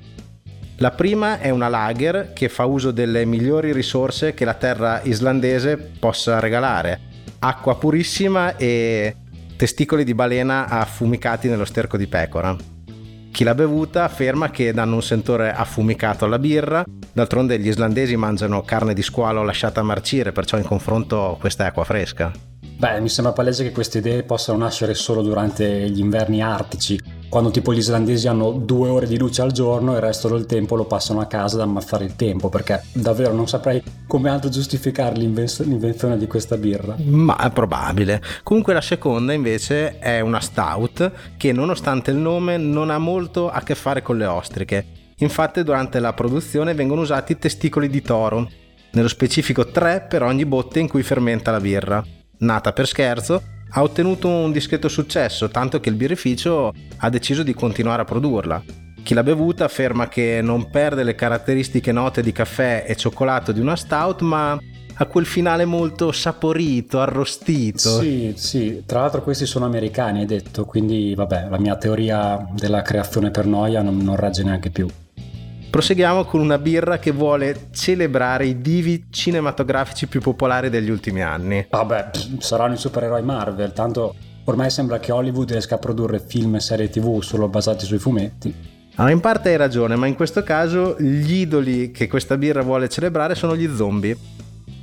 La 0.80 0.92
prima 0.92 1.40
è 1.40 1.50
una 1.50 1.68
lager 1.68 2.32
che 2.32 2.48
fa 2.48 2.64
uso 2.64 2.92
delle 2.92 3.24
migliori 3.24 3.72
risorse 3.72 4.32
che 4.32 4.44
la 4.44 4.54
terra 4.54 5.00
islandese 5.02 5.76
possa 5.76 6.38
regalare, 6.38 7.00
acqua 7.40 7.76
purissima 7.76 8.56
e 8.56 9.16
testicoli 9.56 10.04
di 10.04 10.14
balena 10.14 10.68
affumicati 10.68 11.48
nello 11.48 11.64
sterco 11.64 11.96
di 11.96 12.06
pecora. 12.06 12.56
Chi 13.32 13.42
l'ha 13.42 13.56
bevuta 13.56 14.04
afferma 14.04 14.50
che 14.50 14.72
danno 14.72 14.94
un 14.94 15.02
sentore 15.02 15.52
affumicato 15.52 16.26
alla 16.26 16.38
birra, 16.38 16.84
d'altronde 17.12 17.58
gli 17.58 17.66
islandesi 17.66 18.14
mangiano 18.14 18.62
carne 18.62 18.94
di 18.94 19.02
squalo 19.02 19.42
lasciata 19.42 19.82
marcire, 19.82 20.30
perciò 20.30 20.58
in 20.58 20.64
confronto 20.64 21.38
questa 21.40 21.64
è 21.64 21.66
acqua 21.66 21.82
fresca. 21.82 22.30
Beh, 22.60 23.00
mi 23.00 23.08
sembra 23.08 23.32
palese 23.32 23.64
che 23.64 23.72
queste 23.72 23.98
idee 23.98 24.22
possano 24.22 24.58
nascere 24.58 24.94
solo 24.94 25.22
durante 25.22 25.90
gli 25.90 25.98
inverni 25.98 26.40
artici, 26.40 26.96
quando 27.28 27.50
tipo 27.50 27.74
gli 27.74 27.78
islandesi 27.78 28.26
hanno 28.26 28.52
due 28.52 28.88
ore 28.88 29.06
di 29.06 29.18
luce 29.18 29.42
al 29.42 29.52
giorno 29.52 29.92
e 29.92 29.96
il 29.96 30.02
resto 30.02 30.28
del 30.28 30.46
tempo 30.46 30.76
lo 30.76 30.84
passano 30.84 31.20
a 31.20 31.26
casa 31.26 31.56
ad 31.56 31.62
ammazzare 31.62 32.04
il 32.04 32.16
tempo, 32.16 32.48
perché 32.48 32.82
davvero 32.92 33.32
non 33.32 33.46
saprei 33.46 33.82
come 34.06 34.30
altro 34.30 34.48
giustificare 34.48 35.16
l'invenzione 35.16 36.16
di 36.16 36.26
questa 36.26 36.56
birra. 36.56 36.96
Ma 37.04 37.36
è 37.36 37.50
probabile. 37.50 38.22
Comunque 38.42 38.72
la 38.72 38.80
seconda 38.80 39.32
invece 39.32 39.98
è 39.98 40.20
una 40.20 40.40
stout 40.40 41.12
che 41.36 41.52
nonostante 41.52 42.10
il 42.10 42.16
nome 42.16 42.56
non 42.56 42.90
ha 42.90 42.98
molto 42.98 43.50
a 43.50 43.60
che 43.60 43.74
fare 43.74 44.02
con 44.02 44.16
le 44.16 44.26
ostriche. 44.26 44.86
Infatti 45.18 45.62
durante 45.62 45.98
la 45.98 46.12
produzione 46.12 46.74
vengono 46.74 47.00
usati 47.00 47.38
testicoli 47.38 47.88
di 47.88 48.02
toro, 48.02 48.48
nello 48.92 49.08
specifico 49.08 49.66
tre 49.66 50.06
per 50.08 50.22
ogni 50.22 50.46
botte 50.46 50.78
in 50.78 50.88
cui 50.88 51.02
fermenta 51.02 51.50
la 51.50 51.60
birra. 51.60 52.02
Nata 52.38 52.72
per 52.72 52.86
scherzo, 52.86 53.42
ha 53.70 53.82
ottenuto 53.82 54.28
un 54.28 54.52
discreto 54.52 54.88
successo, 54.88 55.48
tanto 55.48 55.80
che 55.80 55.88
il 55.88 55.94
birrificio 55.94 56.72
ha 56.96 57.10
deciso 57.10 57.42
di 57.42 57.54
continuare 57.54 58.02
a 58.02 58.04
produrla. 58.04 58.62
Chi 59.02 59.14
l'ha 59.14 59.22
bevuta 59.22 59.64
afferma 59.64 60.08
che 60.08 60.40
non 60.42 60.70
perde 60.70 61.02
le 61.02 61.14
caratteristiche 61.14 61.92
note 61.92 62.22
di 62.22 62.32
caffè 62.32 62.84
e 62.86 62.94
cioccolato 62.96 63.52
di 63.52 63.60
una 63.60 63.76
stout, 63.76 64.20
ma 64.20 64.58
ha 65.00 65.06
quel 65.06 65.26
finale 65.26 65.64
molto 65.64 66.10
saporito, 66.12 67.00
arrostito. 67.00 68.00
Sì, 68.00 68.34
sì, 68.36 68.82
tra 68.84 69.00
l'altro 69.00 69.22
questi 69.22 69.46
sono 69.46 69.64
americani, 69.64 70.20
hai 70.20 70.26
detto, 70.26 70.64
quindi 70.64 71.14
vabbè, 71.14 71.46
la 71.48 71.58
mia 71.58 71.76
teoria 71.76 72.46
della 72.52 72.82
creazione 72.82 73.30
per 73.30 73.46
noia 73.46 73.80
non, 73.80 73.96
non 73.98 74.16
regge 74.16 74.42
neanche 74.42 74.70
più. 74.70 74.88
Proseguiamo 75.70 76.24
con 76.24 76.40
una 76.40 76.56
birra 76.56 76.98
che 76.98 77.10
vuole 77.10 77.68
celebrare 77.72 78.46
i 78.46 78.60
divi 78.62 79.04
cinematografici 79.10 80.06
più 80.06 80.22
popolari 80.22 80.70
degli 80.70 80.88
ultimi 80.88 81.22
anni. 81.22 81.66
Vabbè, 81.68 82.10
saranno 82.38 82.72
i 82.72 82.78
supereroi 82.78 83.22
Marvel, 83.22 83.74
tanto 83.74 84.14
ormai 84.44 84.70
sembra 84.70 84.98
che 84.98 85.12
Hollywood 85.12 85.50
riesca 85.50 85.74
a 85.74 85.78
produrre 85.78 86.20
film 86.20 86.54
e 86.54 86.60
serie 86.60 86.88
tv 86.88 87.20
solo 87.20 87.48
basati 87.48 87.84
sui 87.84 87.98
fumetti. 87.98 88.52
Allora, 88.94 89.12
in 89.12 89.20
parte 89.20 89.50
hai 89.50 89.56
ragione, 89.58 89.94
ma 89.94 90.06
in 90.06 90.14
questo 90.14 90.42
caso 90.42 90.96
gli 90.98 91.34
idoli 91.34 91.90
che 91.90 92.08
questa 92.08 92.38
birra 92.38 92.62
vuole 92.62 92.88
celebrare 92.88 93.34
sono 93.34 93.54
gli 93.54 93.68
zombie. 93.72 94.16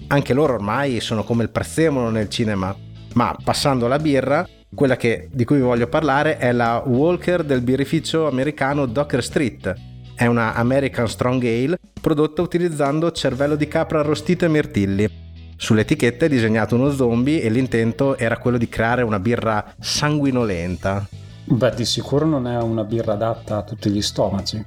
Anche 0.08 0.34
loro 0.36 0.54
ormai 0.54 1.00
sono 1.00 1.24
come 1.24 1.43
il 1.43 1.50
prezzemolo 1.50 2.12
nel 2.12 2.30
cinema. 2.30 2.74
Ma 3.15 3.36
passando 3.43 3.88
alla 3.88 3.98
birra, 3.98 4.48
quella 4.74 4.98
che, 4.98 5.30
di 5.32 5.45
cui 5.45 5.56
vi 5.56 5.63
voglio 5.63 5.88
parlare 5.88 6.38
è 6.38 6.52
la 6.52 6.84
Walker 6.86 7.43
del 7.43 7.62
birrificio 7.62 8.28
americano 8.28 8.86
Docker 8.86 9.24
Street 9.24 9.93
è 10.15 10.25
una 10.25 10.54
American 10.54 11.08
Strong 11.08 11.43
Ale 11.43 11.78
prodotta 12.01 12.41
utilizzando 12.41 13.12
cervello 13.12 13.56
di 13.56 13.67
capra 13.67 13.99
arrostito 13.99 14.45
e 14.45 14.47
mirtilli. 14.47 15.23
Sull'etichetta 15.58 16.25
è 16.25 16.30
disegnato 16.30 16.75
uno 16.75 16.91
zombie 16.91 17.41
e 17.41 17.49
l'intento 17.49 18.17
era 18.17 18.38
quello 18.38 18.58
di 18.58 18.67
creare 18.67 19.04
una 19.04 19.19
birra 19.19 19.73
sanguinolenta. 19.80 21.08
Beh, 21.45 21.75
di 21.75 21.86
sicuro 21.86 22.25
non 22.25 22.47
è 22.47 22.58
una 22.58 22.84
birra 22.84 23.13
adatta 23.13 23.58
a 23.58 23.63
tutti 23.63 23.89
gli 23.89 24.01
stomaci. 24.01 24.63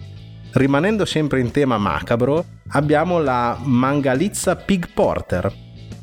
Rimanendo 0.53 1.05
sempre 1.05 1.41
in 1.41 1.51
tema 1.51 1.77
macabro, 1.77 2.45
abbiamo 2.69 3.21
la 3.21 3.59
Mangalizza 3.63 4.57
Pig 4.57 4.89
Porter, 4.93 5.53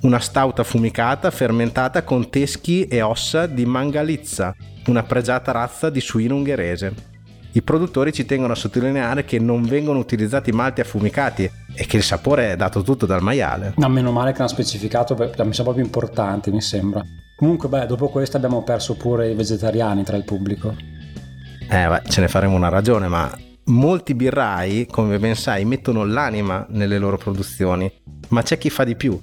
una 0.01 0.19
stout 0.19 0.59
affumicata 0.59 1.31
fermentata 1.31 2.03
con 2.03 2.29
teschi 2.29 2.87
e 2.87 3.01
ossa 3.01 3.47
di 3.47 3.65
Mangalizza, 3.65 4.55
una 4.87 5.03
pregiata 5.03 5.51
razza 5.51 5.89
di 5.89 5.99
suino 5.99 6.35
ungherese. 6.35 7.14
I 7.55 7.61
produttori 7.61 8.11
ci 8.11 8.25
tengono 8.25 8.51
a 8.51 8.55
sottolineare 8.57 9.23
che 9.23 9.39
non 9.39 9.63
vengono 9.63 9.97
utilizzati 9.97 10.51
malti 10.51 10.81
affumicati 10.81 11.49
e 11.73 11.85
che 11.85 11.95
il 11.95 12.03
sapore 12.03 12.51
è 12.51 12.55
dato 12.57 12.81
tutto 12.81 13.05
dal 13.05 13.21
maiale. 13.21 13.75
No, 13.77 13.87
meno 13.87 14.11
male 14.11 14.33
che 14.33 14.39
hanno 14.39 14.49
specificato, 14.49 15.15
mi 15.15 15.31
sembra 15.31 15.63
proprio 15.63 15.85
importante, 15.85 16.51
mi 16.51 16.59
sembra. 16.59 17.01
Comunque, 17.37 17.69
beh, 17.69 17.85
dopo 17.85 18.09
questo 18.09 18.35
abbiamo 18.35 18.61
perso 18.63 18.95
pure 18.95 19.31
i 19.31 19.35
vegetariani 19.35 20.03
tra 20.03 20.17
il 20.17 20.25
pubblico. 20.25 20.75
Eh, 21.69 21.87
beh, 21.87 22.01
ce 22.09 22.19
ne 22.19 22.27
faremo 22.27 22.57
una 22.57 22.67
ragione, 22.67 23.07
ma 23.07 23.33
molti 23.67 24.15
birrai, 24.15 24.85
come 24.91 25.17
ben 25.17 25.35
sai, 25.35 25.63
mettono 25.63 26.03
l'anima 26.03 26.65
nelle 26.71 26.97
loro 26.97 27.15
produzioni, 27.15 27.89
ma 28.29 28.41
c'è 28.41 28.57
chi 28.57 28.69
fa 28.69 28.83
di 28.83 28.97
più. 28.97 29.17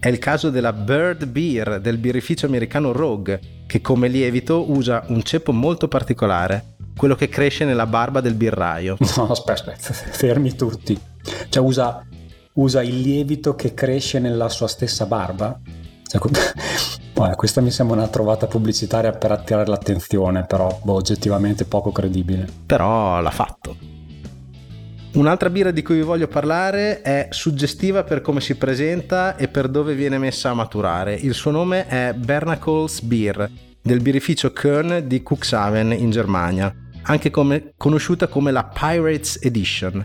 È 0.00 0.08
il 0.08 0.18
caso 0.18 0.50
della 0.50 0.72
Bird 0.72 1.24
Beer 1.26 1.80
del 1.80 1.98
birrificio 1.98 2.46
americano 2.46 2.90
Rogue, 2.90 3.40
che 3.68 3.80
come 3.80 4.08
lievito 4.08 4.72
usa 4.72 5.04
un 5.06 5.22
ceppo 5.22 5.52
molto 5.52 5.86
particolare, 5.86 6.74
quello 6.96 7.14
che 7.14 7.28
cresce 7.28 7.64
nella 7.64 7.86
barba 7.86 8.20
del 8.20 8.34
birraio. 8.34 8.96
No, 9.16 9.30
aspetta, 9.30 9.72
aspetta, 9.72 9.92
fermi 10.12 10.54
tutti. 10.54 10.98
Cioè 11.48 11.62
usa, 11.62 12.04
usa 12.54 12.82
il 12.82 13.00
lievito 13.00 13.54
che 13.54 13.74
cresce 13.74 14.18
nella 14.18 14.48
sua 14.48 14.68
stessa 14.68 15.06
barba? 15.06 15.58
Cioè, 16.06 16.20
Beh, 17.12 17.34
questa 17.34 17.62
mi 17.62 17.70
sembra 17.70 17.96
una 17.96 18.08
trovata 18.08 18.46
pubblicitaria 18.46 19.10
per 19.12 19.32
attirare 19.32 19.66
l'attenzione, 19.68 20.44
però 20.44 20.80
boh, 20.82 20.94
oggettivamente 20.94 21.64
poco 21.64 21.90
credibile. 21.90 22.46
Però 22.66 23.20
l'ha 23.20 23.30
fatto. 23.30 23.94
Un'altra 25.14 25.48
birra 25.48 25.70
di 25.70 25.82
cui 25.82 25.94
vi 25.94 26.02
voglio 26.02 26.28
parlare 26.28 27.00
è 27.00 27.28
suggestiva 27.30 28.04
per 28.04 28.20
come 28.20 28.42
si 28.42 28.56
presenta 28.56 29.36
e 29.36 29.48
per 29.48 29.68
dove 29.68 29.94
viene 29.94 30.18
messa 30.18 30.50
a 30.50 30.54
maturare. 30.54 31.14
Il 31.14 31.32
suo 31.32 31.50
nome 31.50 31.86
è 31.86 32.12
Bernacles 32.12 33.00
Beer 33.00 33.50
del 33.80 34.02
birrificio 34.02 34.52
Köln 34.52 35.06
di 35.06 35.22
Cuxhaven 35.22 35.92
in 35.92 36.10
Germania 36.10 36.74
anche 37.06 37.30
come, 37.30 37.72
conosciuta 37.76 38.28
come 38.28 38.50
la 38.50 38.64
Pirates 38.64 39.38
Edition. 39.42 40.04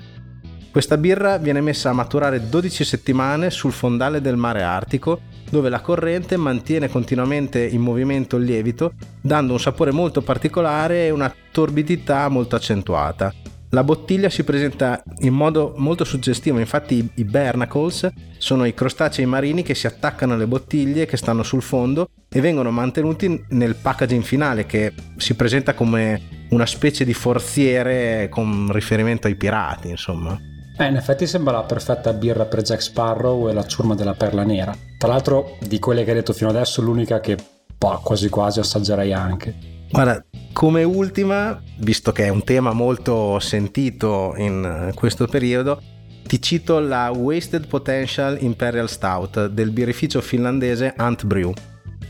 Questa 0.71 0.97
birra 0.97 1.37
viene 1.37 1.59
messa 1.59 1.89
a 1.89 1.93
maturare 1.93 2.47
12 2.47 2.85
settimane 2.85 3.49
sul 3.49 3.73
fondale 3.73 4.21
del 4.21 4.37
mare 4.37 4.63
Artico, 4.63 5.19
dove 5.49 5.67
la 5.67 5.81
corrente 5.81 6.37
mantiene 6.37 6.87
continuamente 6.87 7.65
in 7.65 7.81
movimento 7.81 8.37
il 8.37 8.45
lievito, 8.45 8.93
dando 9.19 9.51
un 9.51 9.59
sapore 9.59 9.91
molto 9.91 10.21
particolare 10.21 11.07
e 11.07 11.09
una 11.09 11.33
torbidità 11.51 12.29
molto 12.29 12.55
accentuata. 12.55 13.33
La 13.73 13.85
bottiglia 13.85 14.29
si 14.29 14.43
presenta 14.43 15.01
in 15.19 15.33
modo 15.33 15.73
molto 15.77 16.03
suggestivo, 16.03 16.59
infatti 16.59 17.09
i 17.15 17.23
barnacles 17.23 18.09
sono 18.37 18.65
i 18.65 18.73
crostacei 18.73 19.25
marini 19.25 19.63
che 19.63 19.75
si 19.75 19.87
attaccano 19.87 20.33
alle 20.33 20.45
bottiglie 20.45 21.05
che 21.05 21.15
stanno 21.15 21.41
sul 21.41 21.61
fondo 21.61 22.09
e 22.29 22.41
vengono 22.41 22.69
mantenuti 22.69 23.45
nel 23.51 23.75
packaging 23.75 24.23
finale 24.23 24.65
che 24.65 24.93
si 25.15 25.35
presenta 25.35 25.73
come 25.73 26.47
una 26.49 26.65
specie 26.65 27.05
di 27.05 27.13
forziere 27.13 28.27
con 28.29 28.69
riferimento 28.73 29.27
ai 29.27 29.35
pirati, 29.35 29.87
insomma. 29.87 30.37
Eh, 30.77 30.87
in 30.87 30.97
effetti 30.97 31.25
sembra 31.25 31.53
la 31.53 31.63
perfetta 31.63 32.11
birra 32.11 32.43
per 32.43 32.63
Jack 32.63 32.81
Sparrow 32.81 33.47
e 33.47 33.53
la 33.53 33.65
ciurma 33.65 33.95
della 33.95 34.15
perla 34.15 34.43
nera. 34.43 34.75
Tra 34.97 35.07
l'altro, 35.07 35.57
di 35.65 35.79
quelle 35.79 36.03
che 36.03 36.09
hai 36.09 36.17
detto 36.17 36.33
fino 36.33 36.49
adesso, 36.49 36.81
l'unica 36.81 37.21
che 37.21 37.37
boh, 37.77 38.01
quasi 38.03 38.27
quasi 38.27 38.59
assaggerei 38.59 39.13
anche. 39.13 39.55
Guarda, 39.91 40.23
come 40.53 40.83
ultima, 40.83 41.61
visto 41.77 42.11
che 42.11 42.25
è 42.25 42.29
un 42.29 42.43
tema 42.43 42.73
molto 42.73 43.39
sentito 43.39 44.33
in 44.37 44.91
questo 44.95 45.27
periodo, 45.27 45.81
ti 46.25 46.41
cito 46.41 46.79
la 46.79 47.09
Wasted 47.09 47.67
Potential 47.67 48.37
Imperial 48.41 48.89
Stout 48.89 49.47
del 49.47 49.71
birrificio 49.71 50.21
finlandese 50.21 50.93
Ant 50.95 51.25
Brew. 51.25 51.53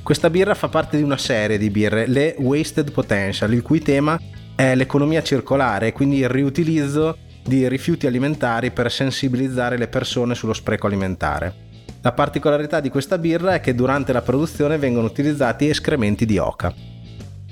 Questa 0.04 0.30
birra 0.30 0.54
fa 0.54 0.68
parte 0.68 0.98
di 0.98 1.04
una 1.04 1.18
serie 1.18 1.58
di 1.58 1.70
birre, 1.70 2.08
le 2.08 2.36
Wasted 2.40 2.92
Potential, 2.92 3.54
il 3.54 3.62
cui 3.62 3.82
tema 3.82 4.20
è 4.56 4.76
l'economia 4.76 5.24
circolare, 5.24 5.92
quindi 5.92 6.18
il 6.18 6.30
riutilizzo 6.30 7.18
di 7.44 7.68
rifiuti 7.68 8.06
alimentari 8.06 8.72
per 8.72 8.92
sensibilizzare 8.92 9.78
le 9.78 9.88
persone 9.88 10.36
sullo 10.36 10.54
spreco 10.54 10.88
alimentare. 10.88 11.70
La 12.02 12.12
particolarità 12.14 12.80
di 12.80 12.90
questa 12.90 13.18
birra 13.18 13.54
è 13.54 13.62
che 13.62 13.76
durante 13.76 14.12
la 14.12 14.22
produzione 14.22 14.78
vengono 14.78 15.08
utilizzati 15.08 15.70
escrementi 15.70 16.26
di 16.26 16.38
oca. 16.38 16.74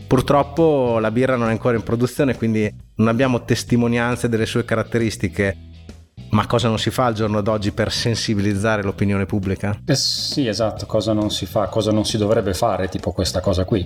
Purtroppo 0.09 0.97
la 0.97 1.11
birra 1.11 1.35
non 1.35 1.49
è 1.49 1.51
ancora 1.51 1.77
in 1.77 1.83
produzione, 1.83 2.35
quindi 2.35 2.67
non 2.95 3.09
abbiamo 3.09 3.43
testimonianze 3.43 4.27
delle 4.27 4.47
sue 4.47 4.65
caratteristiche. 4.65 5.55
Ma 6.31 6.47
cosa 6.47 6.67
non 6.67 6.79
si 6.79 6.89
fa 6.89 7.05
al 7.05 7.13
giorno 7.13 7.41
d'oggi 7.41 7.71
per 7.71 7.91
sensibilizzare 7.91 8.81
l'opinione 8.81 9.27
pubblica? 9.27 9.79
Eh 9.85 9.93
sì, 9.93 10.47
esatto, 10.47 10.87
cosa 10.87 11.13
non 11.13 11.29
si 11.29 11.45
fa, 11.45 11.67
cosa 11.67 11.91
non 11.91 12.05
si 12.05 12.17
dovrebbe 12.17 12.55
fare, 12.55 12.89
tipo 12.89 13.11
questa 13.11 13.39
cosa 13.39 13.65
qui. 13.65 13.85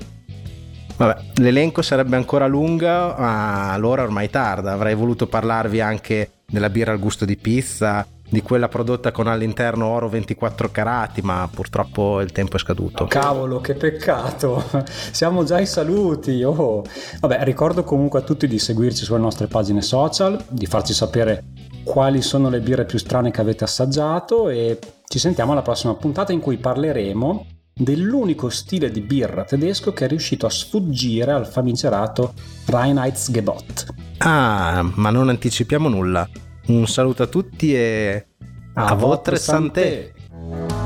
Vabbè, 0.96 1.42
l'elenco 1.42 1.82
sarebbe 1.82 2.16
ancora 2.16 2.48
lungo, 2.48 2.88
ma 2.88 3.76
l'ora 3.76 4.04
ormai 4.04 4.30
tarda. 4.30 4.72
Avrei 4.72 4.96
voluto 4.96 5.28
parlarvi 5.28 5.82
anche 5.82 6.30
della 6.46 6.70
birra 6.70 6.94
al 6.94 7.00
gusto 7.00 7.26
di 7.26 7.36
pizza, 7.36 8.08
di 8.34 8.42
quella 8.42 8.68
prodotta 8.68 9.12
con 9.12 9.28
all'interno 9.28 9.86
oro 9.86 10.10
24 10.10 10.72
carati, 10.72 11.22
ma 11.22 11.48
purtroppo 11.54 12.20
il 12.20 12.32
tempo 12.32 12.56
è 12.56 12.60
scaduto. 12.60 13.06
Cavolo, 13.06 13.62
che 13.62 13.76
peccato! 13.76 14.64
Siamo 15.12 15.44
già 15.44 15.58
ai 15.58 15.68
saluti. 15.68 16.42
Oh. 16.42 16.82
Vabbè, 17.20 17.44
ricordo 17.44 17.84
comunque 17.84 18.20
a 18.20 18.22
tutti 18.24 18.48
di 18.48 18.58
seguirci 18.58 19.04
sulle 19.04 19.20
nostre 19.20 19.46
pagine 19.46 19.84
social, 19.84 20.44
di 20.50 20.66
farci 20.66 20.94
sapere 20.94 21.44
quali 21.84 22.24
sono 22.24 22.50
le 22.50 22.60
birre 22.60 22.86
più 22.86 22.98
strane 22.98 23.30
che 23.30 23.40
avete 23.40 23.66
assaggiato 23.66 24.50
e 24.50 24.80
ci 25.08 25.20
sentiamo 25.20 25.52
alla 25.52 25.62
prossima 25.62 25.94
puntata 25.94 26.32
in 26.32 26.40
cui 26.40 26.58
parleremo 26.58 27.46
dell'unico 27.72 28.50
stile 28.50 28.90
di 28.90 29.02
birra 29.02 29.44
tedesco 29.44 29.94
che 29.94 30.06
è 30.06 30.08
riuscito 30.08 30.48
a 30.48 30.50
sfuggire 30.50 31.34
al 31.34 31.46
famigerato 31.46 32.34
Reinheitsgebot. 32.66 33.86
Ah, 34.18 34.82
ma 34.96 35.12
non 35.12 35.30
anticipiamo 35.30 35.88
nulla. 35.88 36.28
Un 36.68 36.88
saluto 36.88 37.24
a 37.24 37.28
tutti 37.28 37.74
e 37.74 38.26
a, 38.76 38.86
a 38.86 38.96
votre 38.96 39.38
santé. 39.38 40.14
santé. 40.42 40.83